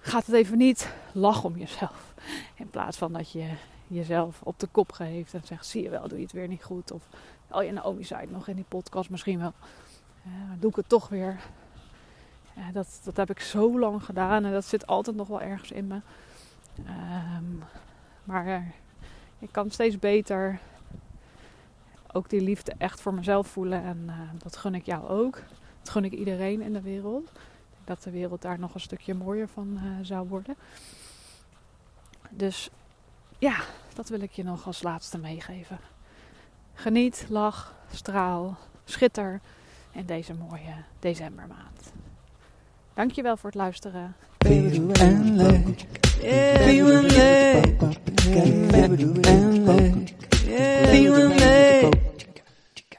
gaat 0.00 0.26
het 0.26 0.34
even 0.34 0.58
niet 0.58 0.92
lachen 1.12 1.44
om 1.44 1.56
jezelf. 1.56 2.14
In 2.54 2.70
plaats 2.70 2.96
van 2.96 3.12
dat 3.12 3.32
je 3.32 3.50
jezelf 3.86 4.42
op 4.42 4.58
de 4.58 4.66
kop 4.66 4.92
geeft 4.92 5.34
en 5.34 5.42
zegt: 5.44 5.66
zie 5.66 5.82
je 5.82 5.90
wel, 5.90 6.08
doe 6.08 6.18
je 6.18 6.24
het 6.24 6.32
weer 6.32 6.48
niet 6.48 6.64
goed. 6.64 6.90
Of 6.90 7.02
oh 7.50 7.64
ja, 7.64 7.70
Naomi 7.70 8.04
zei 8.04 8.20
het 8.20 8.30
nog 8.30 8.48
in 8.48 8.56
die 8.56 8.64
podcast 8.68 9.10
misschien 9.10 9.38
wel. 9.38 9.52
Uh, 10.26 10.32
doe 10.58 10.70
ik 10.70 10.76
het 10.76 10.88
toch 10.88 11.08
weer. 11.08 11.40
Dat, 12.72 13.00
dat 13.04 13.16
heb 13.16 13.30
ik 13.30 13.40
zo 13.40 13.78
lang 13.78 14.04
gedaan 14.04 14.44
en 14.44 14.52
dat 14.52 14.64
zit 14.64 14.86
altijd 14.86 15.16
nog 15.16 15.28
wel 15.28 15.40
ergens 15.40 15.70
in 15.70 15.86
me. 15.86 16.00
Um, 16.78 17.62
maar 18.24 18.72
ik 19.38 19.48
kan 19.50 19.70
steeds 19.70 19.98
beter 19.98 20.58
ook 22.12 22.30
die 22.30 22.40
liefde 22.40 22.74
echt 22.78 23.00
voor 23.00 23.14
mezelf 23.14 23.46
voelen. 23.46 23.82
En 23.82 24.02
uh, 24.06 24.14
dat 24.42 24.56
gun 24.56 24.74
ik 24.74 24.86
jou 24.86 25.08
ook. 25.08 25.34
Dat 25.78 25.88
gun 25.88 26.04
ik 26.04 26.12
iedereen 26.12 26.60
in 26.60 26.72
de 26.72 26.80
wereld. 26.80 27.32
Dat 27.84 28.02
de 28.02 28.10
wereld 28.10 28.42
daar 28.42 28.58
nog 28.58 28.74
een 28.74 28.80
stukje 28.80 29.14
mooier 29.14 29.48
van 29.48 29.80
uh, 29.84 29.90
zou 30.02 30.28
worden. 30.28 30.56
Dus 32.30 32.70
ja, 33.38 33.56
dat 33.94 34.08
wil 34.08 34.20
ik 34.20 34.32
je 34.32 34.44
nog 34.44 34.66
als 34.66 34.82
laatste 34.82 35.18
meegeven. 35.18 35.78
Geniet, 36.74 37.26
lach, 37.28 37.74
straal, 37.90 38.56
schitter 38.84 39.40
in 39.92 40.06
deze 40.06 40.34
mooie 40.34 40.74
decembermaand. 40.98 41.92
Dankjewel 42.94 43.36
voor 43.36 43.50
het 43.50 43.58
luisteren. 43.58 44.14